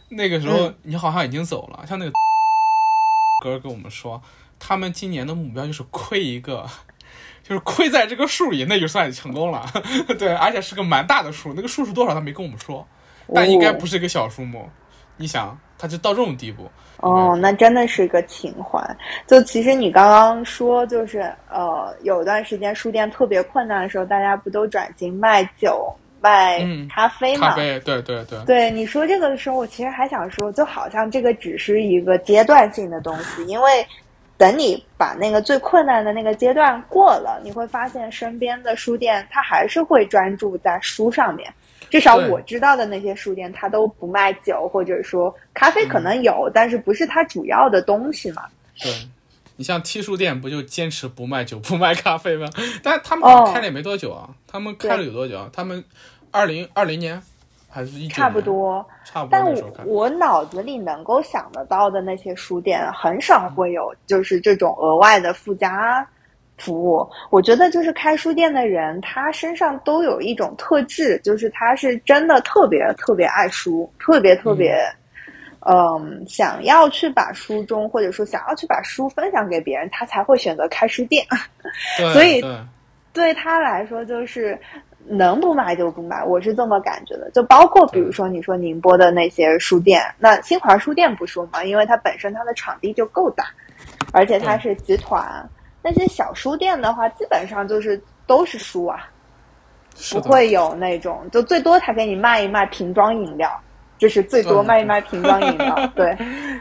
[0.08, 1.84] 那个时候你好像已经走了。
[1.86, 2.12] 像那个
[3.44, 4.22] 哥跟我们说，
[4.58, 6.66] 他们今年的目标就是亏一个，
[7.42, 9.66] 就是亏在这个数里，那就算成功了。
[10.18, 12.86] 对，而且是个蛮大的数，那个数是多少他没跟我们说。
[13.34, 14.68] 但应该不是一个小数目，
[15.16, 16.70] 你想，他就到这种地步。
[16.98, 18.80] 哦，那真的是个情怀。
[19.26, 21.20] 就其实你刚刚说，就是
[21.50, 27.48] 呃，有段时间书店特别困难的时候，大家不都转型卖酒、卖咖啡吗？
[27.48, 28.38] 咖啡，对对对。
[28.44, 33.84] 对你说这个的时候，我其实还想说，就好像这个只是一个阶段性的东西，因为
[34.38, 41.52] 等你把那个最困难的那个阶段过了，你会发现身边的书店它还是会专注在书上面。
[41.92, 48.44] 至少我知道的那些书店，它都不卖酒，或者说咖啡可能有，但是不是它主要的东西嘛？
[48.80, 48.90] 对，
[49.56, 52.48] 你像 T 书店不就坚持不卖酒、不卖咖啡吗？
[52.82, 55.50] 但他们开了也没多久啊，他们开了有多久啊？
[55.52, 55.84] 他们
[56.30, 57.22] 二零二零年
[57.68, 59.38] 还是一差不多，差不多。
[59.38, 66.08] 但我我脑子里能够想得到的那些书店，很少会有就是这种额外的附加。
[66.62, 74.78] 服务，我觉得就是开书店的人，他身上都有一种特质，就是他是真的特别特别爱书，特别特别，
[75.66, 81.26] 嗯，想要去把书中或者说想要去把书分享给别人，他才会选择开书店。
[82.12, 82.40] 所以
[83.12, 84.56] 对他来说，就是
[85.04, 87.28] 能不买就不买，我是这么感觉的。
[87.32, 93.46] 就包括比如说你说宁波的那些书店，那新华书店不说嘛，因为它本身它的场地就够大，
[94.12, 95.44] 而且它是集团。
[95.82, 99.08] 那些小书店的话，基本上就是都是书啊，
[100.12, 103.60] 不会有那种，就最多他给你卖一卖瓶装饮料，
[103.98, 105.86] 就是最多卖一卖瓶装饮料。
[105.88, 106.16] 对，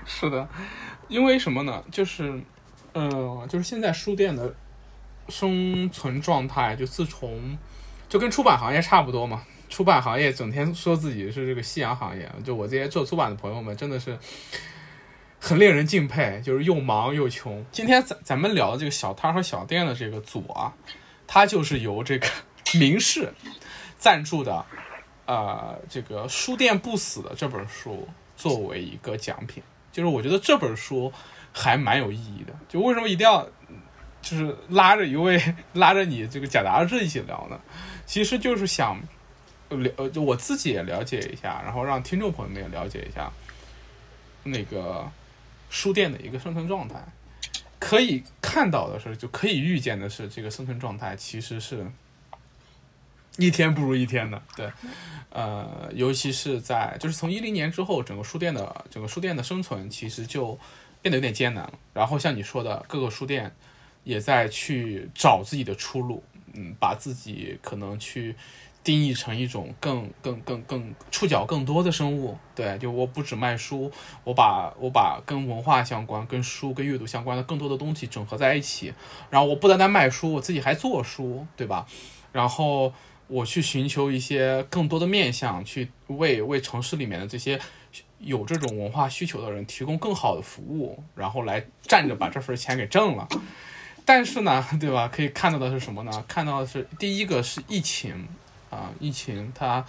[0.05, 0.47] 是的，
[1.07, 1.83] 因为什么呢？
[1.91, 2.41] 就是，
[2.93, 4.51] 呃，就是现在书店的
[5.29, 7.57] 生存状态，就自从
[8.09, 9.43] 就跟出版行业差不多嘛。
[9.69, 14.17] 出版行业整天说自己是这个夕阳行业，就我这些做出版的朋友们，真的是。
[15.43, 17.65] 很令人敬佩，就是又忙又穷。
[17.71, 20.71] 今天咱咱们聊的这个小摊和小店的这个组啊，
[21.25, 22.27] 它就是由这个
[22.77, 23.33] 名士
[23.97, 24.63] 赞助的，
[25.25, 29.63] 呃，这个书店不死的这本书作为一个奖品。
[29.91, 31.11] 就是我觉得这本书
[31.51, 32.53] 还蛮有意义的。
[32.69, 33.43] 就为什么一定要
[34.21, 35.41] 就是拉着一位
[35.73, 37.59] 拉着你这个贾达志一起聊呢？
[38.05, 38.95] 其实就是想
[39.69, 43.31] 了，就我自己也了解一下，然后让听众朋友们也了解一下
[44.43, 45.11] 那个。
[45.71, 47.01] 书店的一个生存状态，
[47.79, 51.89] 可以看到的是，就可以预见的是，这个生存状态其实是
[53.37, 54.39] 一天不如一天的。
[54.57, 54.69] 对，
[55.29, 60.59] 呃，尤其是在就是从一零年之后，整个书店的整个书店的生存其实就
[61.01, 61.79] 变得有点艰难了。
[61.93, 63.55] 然后像你说的，各个书店
[64.03, 66.21] 也在去找自己的出路，
[66.53, 68.35] 嗯，把自己可能去。
[68.83, 73.91] 定义成一种更更更更触角更多的生物，对，就我不只卖书，
[74.23, 78.91] 我把我把跟文化相关、跟书、跟阅读相关的更多的东西整合在一起，
[79.29, 81.85] 然后我不单单卖书，我自己还做书，对吧？
[82.31, 82.91] 然后
[83.27, 87.59] 我去寻求一些更多的面向，去为为城市里面的这些
[88.17, 93.27] 有这种文化需求的人提供更好的服务，然后来站着把这份钱给挣了。
[94.03, 95.07] 但是呢，对吧？
[95.07, 96.25] 可以看到的是什么呢？
[96.27, 98.27] 看到的是第一个是疫情。
[98.71, 99.85] 啊，疫情它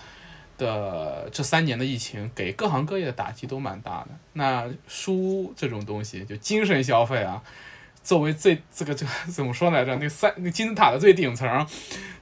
[0.58, 4.08] 的这三年的疫情给各行各业的打击都蛮大的。
[4.34, 7.42] 那书这种东西，就精神消费啊，
[8.02, 9.96] 作为最这个这个 怎么说来着？
[9.96, 11.66] 那三那金字塔的最顶层，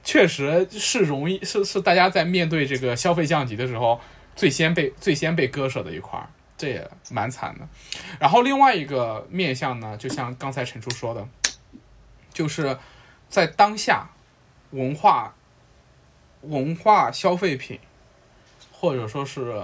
[0.03, 3.99] 确实是容易是是大家在面对这个消费降级的时候
[4.35, 7.67] 最先被最先被割舍的一块儿，这也蛮惨的。
[8.17, 11.27] 然后另外一个面向呢，就像刚才陈叔说的，
[12.33, 12.77] 就是
[13.29, 14.09] 在当下
[14.71, 15.35] 文化。
[16.41, 17.79] 文化消费品，
[18.71, 19.63] 或者说是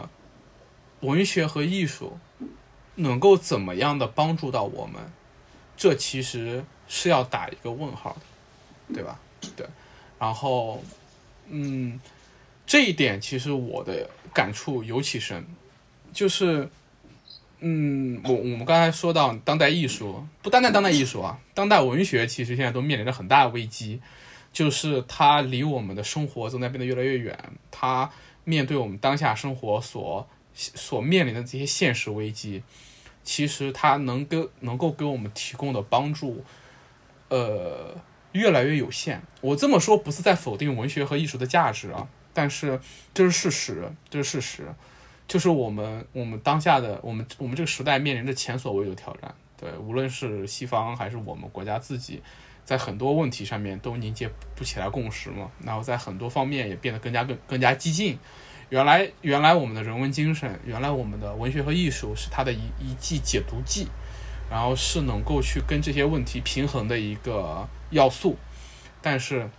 [1.01, 2.17] 文学和艺术，
[2.95, 5.11] 能够怎么样的帮助到我们？
[5.75, 8.15] 这其实是要打一个问号
[8.89, 9.19] 的，对吧？
[9.55, 9.67] 对。
[10.19, 10.83] 然后，
[11.47, 11.99] 嗯，
[12.65, 15.45] 这一点其实我的感触尤其深，
[16.11, 16.67] 就是，
[17.59, 24.01] 嗯，我我们刚才说到当代艺术，不单单当代艺术啊，当代文学其实现在都面临着很大的危机。
[24.51, 27.37] 就是它离我们的生活正在变得越来越远，
[27.69, 28.09] 它
[28.43, 32.63] 面对我们当下生活所所面临的这些现实危机，
[33.23, 36.43] 其实它能给能够给我们提供的帮助，
[37.29, 37.95] 呃，
[38.31, 39.21] 越来越有限。
[39.41, 42.79] 我这么说不是在否定文学和艺术的价值啊，但是
[43.13, 44.73] 这是事实，这是事实，
[45.27, 52.23] 就是我们我们当下的我们我们这个时代面临着前所未有的挑战，对，无论是西方还是我们国家自己。
[52.67, 58.19] 在很多问题上面都凝结不起来共识嘛，然后在很多方面也变得更加更更加激进。
[58.67, 63.87] 原来原来我们的人文精神，原来我们的文学和艺术是它的一一剂解毒剂，
[64.51, 68.35] 然后是能够去跟这些问题平衡的一个要素。
[69.01, 69.49] 但是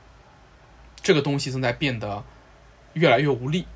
[1.01, 2.23] 这个东西正在变得
[2.93, 3.67] 越来越无力。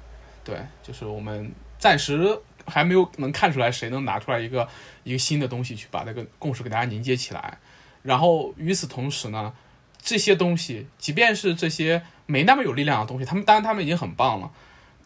[0.44, 4.68] 对，就是我们暂时还没有能看出来谁能拿出来一个
[5.04, 7.58] 一个新的东西去把那个共识给大家凝结起来。
[8.02, 9.52] 然后与此同时呢，
[10.00, 14.50] 这些东西，即便是这些没那么有力量的东西，他们当然他们已经很棒了，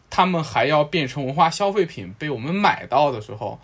[0.09, 3.59] 他们还要变成文化消费品被我们买到的时候，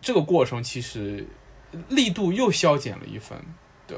[0.00, 1.26] 这个过程其实
[1.88, 3.38] 力度又消减了一分。
[3.86, 3.96] 对，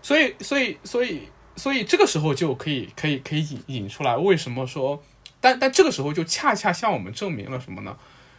[0.00, 5.02] 所以所以所以所以这个时候就可以可以可以引引出来，为什么说？
[5.40, 7.96] 但但这个时候就恰恰向我们证明了什么呢？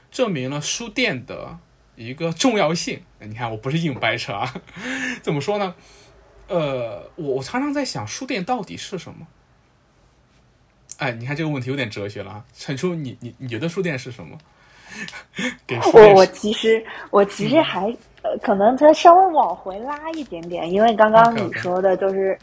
[0.10, 1.60] 证明了书店的
[1.98, 3.02] 一个重要性。
[3.20, 4.54] 你看，我不是硬掰扯啊，
[5.22, 5.76] 怎么说呢？
[6.48, 9.28] 呃，我我常常在想，书店到底是什么？
[11.00, 12.46] 哎，你看这个问题有点哲学了啊。
[12.54, 14.38] 陈初，你你你觉得书店是什么？
[15.94, 17.86] 我我其实我其实还
[18.22, 22.40] 呃，可能它稍微往回拉一点点，因为刚刚你说的就是。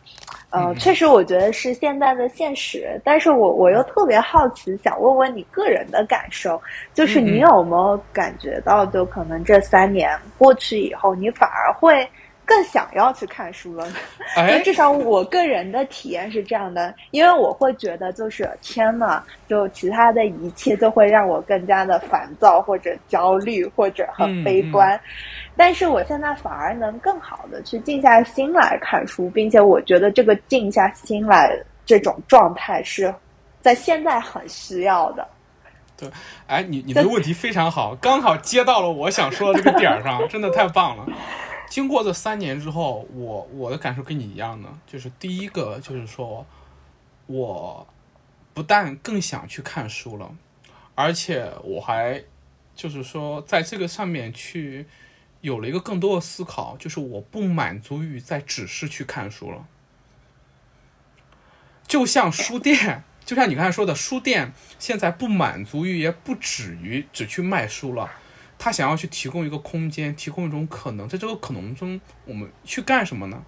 [0.55, 3.01] 呃，确实，我觉得是现在的现实。
[3.05, 6.63] 但是我我又特别好奇，想问问你个人的感受，
[6.95, 12.09] 就是你有没有感觉到，就可能这三年过去以后，你反而会。
[12.47, 13.87] 更想要去看书了，
[14.37, 14.61] 哎。
[14.65, 24.99] 至少我个人的体验是这样的，因为我会觉得就是天呐，就其他的一切就会让我更加的烦躁或者焦虑或者很悲观，
[25.57, 33.15] 但是我现在反而能更好的去静下心来看书，并且我觉得这个静下心来这种状态是
[33.61, 35.29] 在现在很需要的。
[35.97, 36.09] 对，
[36.47, 41.07] 哎，你你的问题非常好，刚好接到了我想说的这个点儿上，真的太棒了。
[41.69, 46.47] 经过这三年之后，我我的感受跟你一样的，就是第一个就是说，
[47.27, 47.87] 我
[48.53, 50.35] 不但更想去看书了，
[50.95, 52.23] 而且我还
[52.77, 54.87] 就是说在这个上面去
[55.41, 59.67] 有了一个更多的思考，就是我不满足于在只是去看书了，
[61.89, 68.11] 就像书店，就像你刚才说的，书店现在不满足于，也不止于只去卖书了。
[68.65, 73.45] 他想要去提供一个空间，提供一种可能，在这个可能中，我们去干什么呢？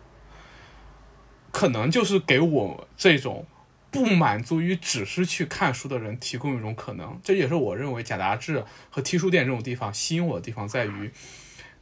[1.50, 3.46] 可能就是给我这种
[3.90, 7.18] 不满足于只是去看书的人提供一种可能。
[7.24, 11.10] 这也是我认为假杂志和 T 书店这种地方吸引我的地方，在于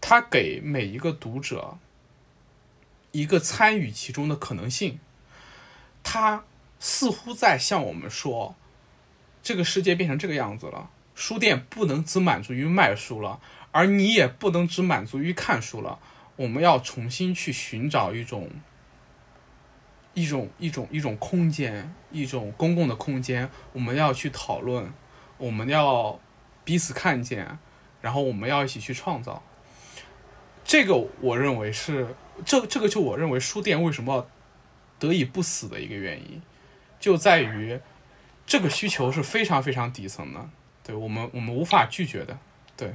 [0.01, 1.79] 它给每一个读者
[3.11, 5.01] 一个参与其中的可能性。
[6.05, 6.45] 它
[6.79, 8.55] 似乎在向我们说，
[9.43, 10.91] 这个世界变成这个样子了。
[11.15, 13.41] 书店不能只满足于卖书了，
[13.71, 15.99] 而你也不能只满足于看书了。
[16.37, 18.51] 我们要重新去寻找一种、
[20.15, 23.49] 一种、一种、一种空间，一种公共的空间。
[23.73, 24.93] 我们要去讨论，
[25.39, 26.19] 我们要
[26.65, 27.59] 彼此看见，
[28.01, 29.43] 然后我们要一起去创造。
[30.65, 34.27] 这个我认为是这这个就我认为书店为什么
[34.99, 36.43] 得以不死的一个原因，
[36.99, 37.79] 就在于
[38.45, 40.51] 这个需求是非常非常底层的。
[40.87, 42.37] 对我们，我们无法拒绝的。
[42.77, 42.93] 对，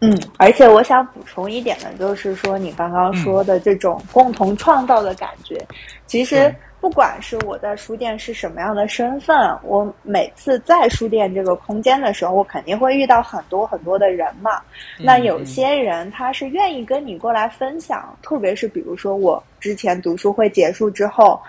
[0.00, 5.64] 嗯，而且我想补充一点呢，就是说你刚刚说的这种共同创造的感觉，
[6.06, 14.60] 其实不管是我在书店是什么样的身份，我每次在书店这个空间的时候，我肯定会遇到很多很多的人嘛。
[14.98, 21.40] 那有些人他是愿意跟你过来分享，特别是比如说我之前读书会结束之后。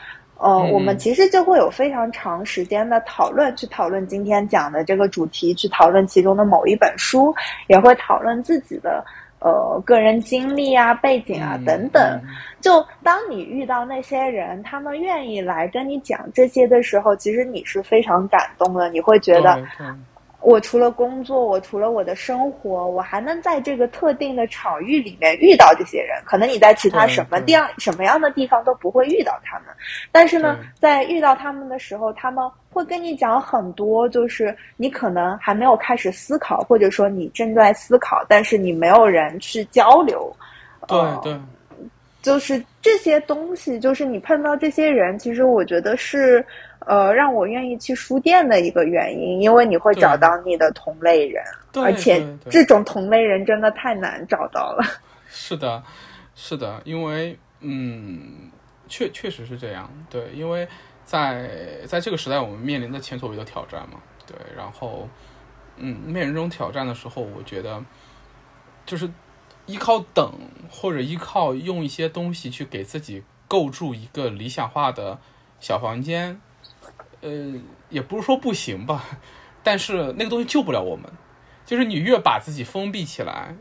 [0.42, 7.32] 呃，我们其实就会有非常长时间的讨论，去讨论今天讲的这个主题，去讨论其中的某一本书，
[7.68, 9.06] 也会讨论自己的
[9.40, 12.20] 呃个人经历啊、背景啊等等。
[12.60, 19.64] 就当你遇到那些人，他们愿意来跟你讲这些的时候，其实你是非常感动的，你会觉得。
[20.42, 26.22] 我除了工作，我除了我的生活，我还能在这个特定的场域里面遇到这些人。
[26.26, 29.68] 可能你在其他什么地方、什么样的地方都不会遇到他们，
[30.12, 40.36] 但是呢，在遇到他们的时候，他们会跟你讲很多，就是你可能还没有开始思考，或者说你正在思考，但是你没有人去交流。
[40.88, 41.40] 对对，
[42.22, 46.46] 就是这些东西，就是你碰到这些人，其实我觉得是。
[46.88, 51.44] 呃，让我愿意去书店的一个原因，因为你会找到你的同类人，
[51.76, 54.84] 而且这种同类人真的太难找到了。
[55.30, 55.84] 是的，
[56.34, 58.50] 是的，因为嗯，
[58.88, 59.88] 确确实是这样。
[60.10, 60.68] 对，因为
[61.06, 61.52] 在
[61.86, 64.00] 在这个时代，我们面临着前所未有的挑战嘛。
[64.26, 65.08] 对，然后
[65.78, 67.80] 嗯，面临这种挑战的时候，我觉得
[68.88, 69.08] 就是
[69.72, 70.34] 依靠等，
[70.70, 75.20] 或者依靠用一些东西去给自己构筑一个理想化的
[75.60, 76.42] 小房间。
[77.22, 77.54] 呃，
[77.90, 79.06] 也不是说不行吧，
[79.64, 81.10] 但是那个东西救不了我们。
[81.66, 83.56] 就是你越把自己封闭起来，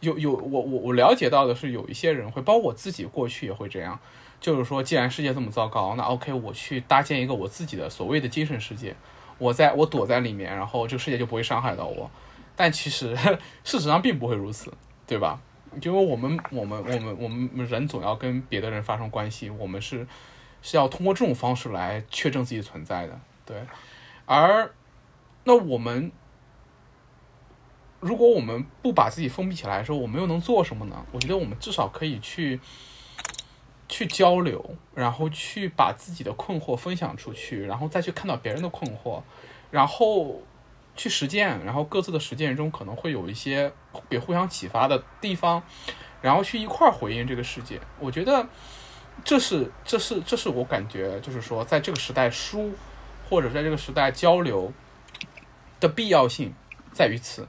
[0.00, 3.98] 有有我我我了解到的是，有一些人会，包括我自己过去也会这样。
[4.40, 8.96] 就是说，既然世界这么糟糕，那 OK，我去搭建一个我自己的所谓的精神世界，
[9.38, 12.10] 我在我躲在里面，然后这个世界就不会伤害到我。
[12.56, 13.14] 但其实
[13.64, 14.72] 事实上并不会如此，
[15.12, 15.38] 对吧？
[15.82, 20.06] 因为我们我们我们我们人总要跟别的人发生关系，我们是
[20.62, 23.56] 是要通过这种方式来确证自己存在的，对。
[24.24, 24.72] 而
[25.44, 26.10] 那我们
[28.00, 31.04] 如果我们不把自己封闭起来的时候，我们又能做什么呢？
[31.12, 32.58] 我觉得我们至少可以去
[33.88, 39.20] 去交流，然后去把自己的困惑分享出去，然后再去看到别人的困惑，
[39.70, 40.40] 然后。
[40.96, 43.72] 去实践，然后各自的实践中可能会有一些
[44.08, 45.62] 别互相启发的地方，
[46.20, 47.80] 然后去一块儿回应这个世界。
[47.98, 48.46] 我觉得
[49.24, 52.72] 这是这是这是我感觉就是说，在这个时代书
[53.28, 54.72] 或者在这个时代交流
[55.80, 56.52] 的必要性
[56.92, 57.48] 在于此。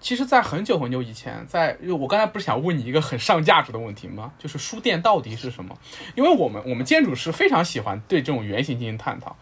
[0.00, 4.32] 其实，在很久很久以前，在我刚才不是想问你一个很上价值的问题吗？
[4.36, 5.78] 就是书店到底是什么？
[6.16, 9.36] 因为我们我们建筑师非常喜欢对这种原型进行探讨。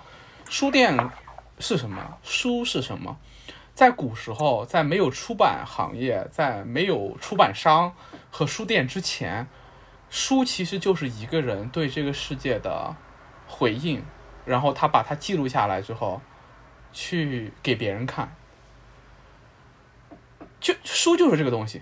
[0.51, 0.95] 书店
[1.59, 2.19] 是什么？
[2.23, 3.17] 书是什么？
[3.81, 7.95] 在古时候，在没有出版行业，在没有出版商
[8.31, 9.49] 和书店之前，
[10.11, 12.95] 书其实就是一个人对这个世界的
[13.49, 14.05] 回应，
[14.45, 16.21] 然后他把它记录下来之后，
[16.93, 18.37] 去给别人看。
[20.61, 21.81] 就书就是这个东西，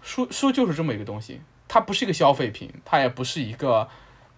[0.00, 3.86] 书书就是这么一个东西，它不是一个消费品，它也不是一个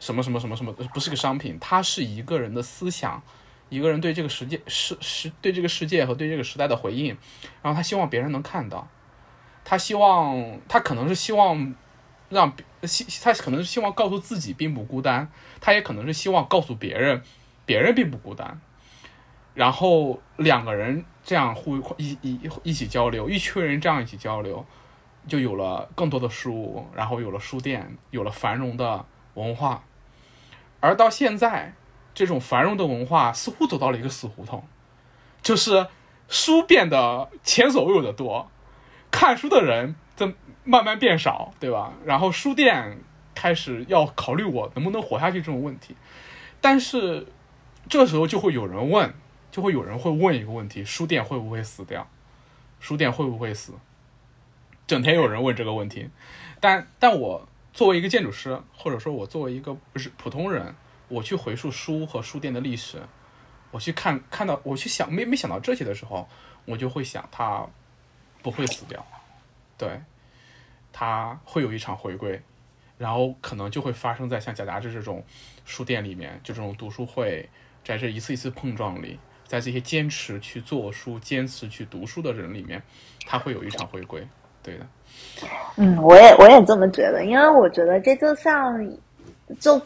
[0.01, 3.23] 什么什么什么什么，不是个商品，它是一个人的思想。
[3.69, 7.17] 一个人对这个世界世世对这个世界和对这个时代的回应，
[7.63, 8.87] 然后他希望别人能看到，
[9.65, 11.75] 他希望他可能是希望
[12.29, 12.53] 让
[12.85, 15.29] 希他可能是希望告诉自己并不孤单，
[15.61, 17.23] 他也可能是希望告诉别人
[17.65, 18.61] 别人并不孤单，
[19.55, 24.65] 然后两个人这样互一一一起交流，一群人这样一起交流，
[25.27, 29.05] 就有了更多的书，然后有了书店，有了繁荣的
[29.35, 29.83] 文化，
[30.79, 31.75] 而到现在。
[32.17, 34.67] 这种繁荣的文化似乎走到了一个死胡同，
[35.43, 35.87] 就是
[36.29, 38.51] 书变得前所未有的多，
[39.11, 40.33] 看书的人在
[40.65, 41.93] 慢慢变少，对吧？
[42.07, 43.01] 然后书店
[43.35, 45.95] 开始要考虑我能不能活下去这种问题，
[46.63, 47.27] 但是
[47.87, 49.13] 这时候就会有人问，
[49.51, 52.09] 就会有人会问一个问题：书店会不会死掉？
[52.81, 53.75] 书店会不会死？
[54.87, 56.09] 整天有人问这个问题，
[56.61, 60.75] 但但我作为一个建筑师，或者说我作为一个不是普通人。
[61.09, 63.01] 我去回溯书和书店的历史，
[63.71, 66.29] 我去看看到我去想没没想到这些的时候，
[66.65, 67.65] 我就会想他
[68.43, 69.05] 不会死掉，
[69.79, 70.01] 对，
[70.93, 72.41] 他会有一场回归，
[72.99, 75.25] 然后可能就会发生在像贾杂志这种
[75.65, 77.49] 书店里面，就这种读书会，
[77.85, 82.83] 在这一次一次碰撞里，在这些坚持去做书、坚持去读书的人里面，
[83.25, 84.27] 他会有一场回归，
[84.63, 84.87] 对的。
[85.77, 88.75] 嗯，我也我也这么觉得，因为我觉得这就像
[89.61, 89.81] 就。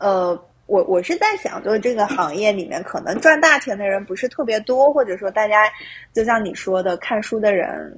[0.00, 0.36] 呃，
[0.66, 5.64] 我我是在想，就是这个行业里面可能赚大钱的人不是特别多，或者说大家
[6.12, 7.94] 就像你说的，看书的人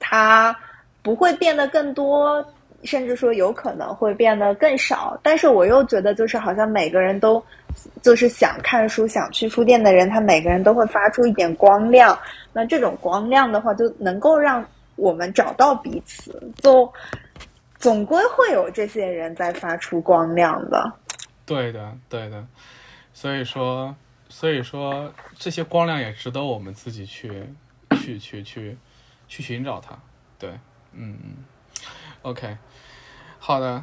[0.00, 0.56] 他
[1.02, 2.44] 不会变得更多，
[2.82, 5.18] 甚至说有可能会变得更少。
[5.22, 7.42] 但是我又觉得，就是好像每个人都
[8.00, 12.18] 就是想看书、想去书店的人，他每个人都会发出一点光亮。
[12.52, 14.64] 那这种光亮的话，就能够让
[14.96, 16.90] 我们找到彼此，就
[17.78, 20.90] 总归会有这些人在发出光亮的。
[21.48, 22.46] 对的，对的，
[23.14, 23.96] 所以说，
[24.28, 27.54] 所以说这些光亮也值得我们自己去，
[27.96, 28.76] 去去去，
[29.26, 29.98] 去寻找它。
[30.38, 30.50] 对，
[30.92, 31.36] 嗯嗯
[32.22, 32.58] ，OK，
[33.38, 33.82] 好的，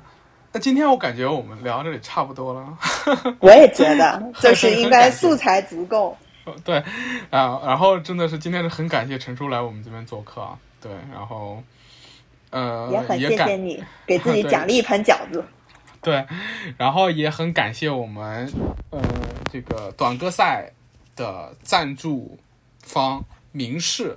[0.54, 2.78] 那今天我感觉我们聊这里差不多了。
[3.42, 6.16] 我也觉得，就 是应该素材足够。
[6.64, 6.78] 对，
[7.32, 10.58] 啊，然后真的是今天是很感谢陈叔来我们这边做客啊。
[10.80, 11.64] 对，然后，
[12.52, 15.44] 呃，也很谢谢你给自己奖励一盘饺子。
[16.06, 16.24] 对，
[16.78, 18.48] 然后也很感谢我们，
[18.92, 19.02] 呃，
[19.52, 20.72] 这个短歌赛
[21.16, 22.38] 的赞助
[22.84, 24.16] 方明世，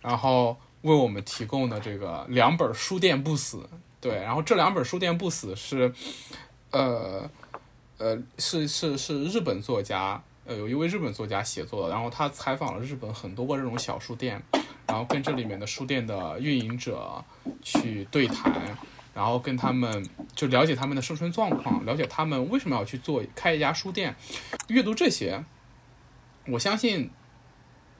[0.00, 3.68] 然后为我们提供的这个两本书店不死。
[4.00, 5.92] 对，然后这两本书店不死是，
[6.70, 7.28] 呃，
[7.98, 14.42] 呃，是是是日本作家，呃，有一位日本作家写作的，然后他采访了日本很多个这种小书店，
[14.86, 17.22] 然后跟这里面的书店的运营者
[17.62, 18.74] 去对谈。
[19.20, 24.16] 然后跟他们就了解他们的生存状况，了解他们为什么要去做开一家书店，
[24.68, 25.44] 阅读这些，
[26.46, 27.10] 我相信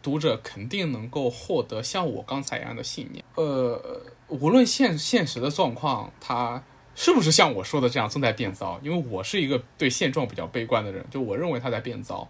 [0.03, 3.23] 读者肯定能够获得像我刚才一样的信念。
[3.35, 6.63] 呃，无论现现实的状况它
[6.95, 12.27] 是不是像我说的这样正在变糟，因为我是一个对现状比较悲观的人，就我认为它在变糟，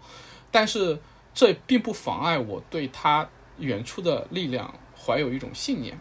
[0.51, 0.99] 但是
[1.33, 5.97] 这并不妨碍我对它远处的力量怀有一种信念，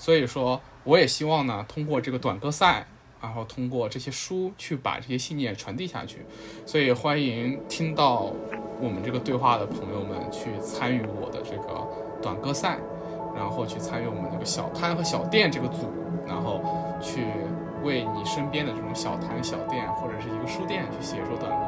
[0.00, 0.58] 所以说。
[0.82, 2.86] 我也希望呢，通过这个短歌赛，
[3.20, 6.24] 然后通过这些书去把这些信念传递下去。
[6.64, 8.32] 所以欢迎听到
[8.80, 11.86] 我们这个对话的朋友们去参与我的这个
[12.22, 12.78] 短歌赛，
[13.36, 15.92] 然后去参与我们这个小摊和小店这个组，
[16.26, 16.62] 然后
[16.98, 17.26] 去
[17.84, 21.66] 为你身边的这种小摊小店或者是一个书店去写一首短歌。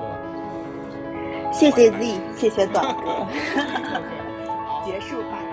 [1.52, 3.26] 谢谢 Z，谢谢短歌。
[4.86, 5.51] 结束吧。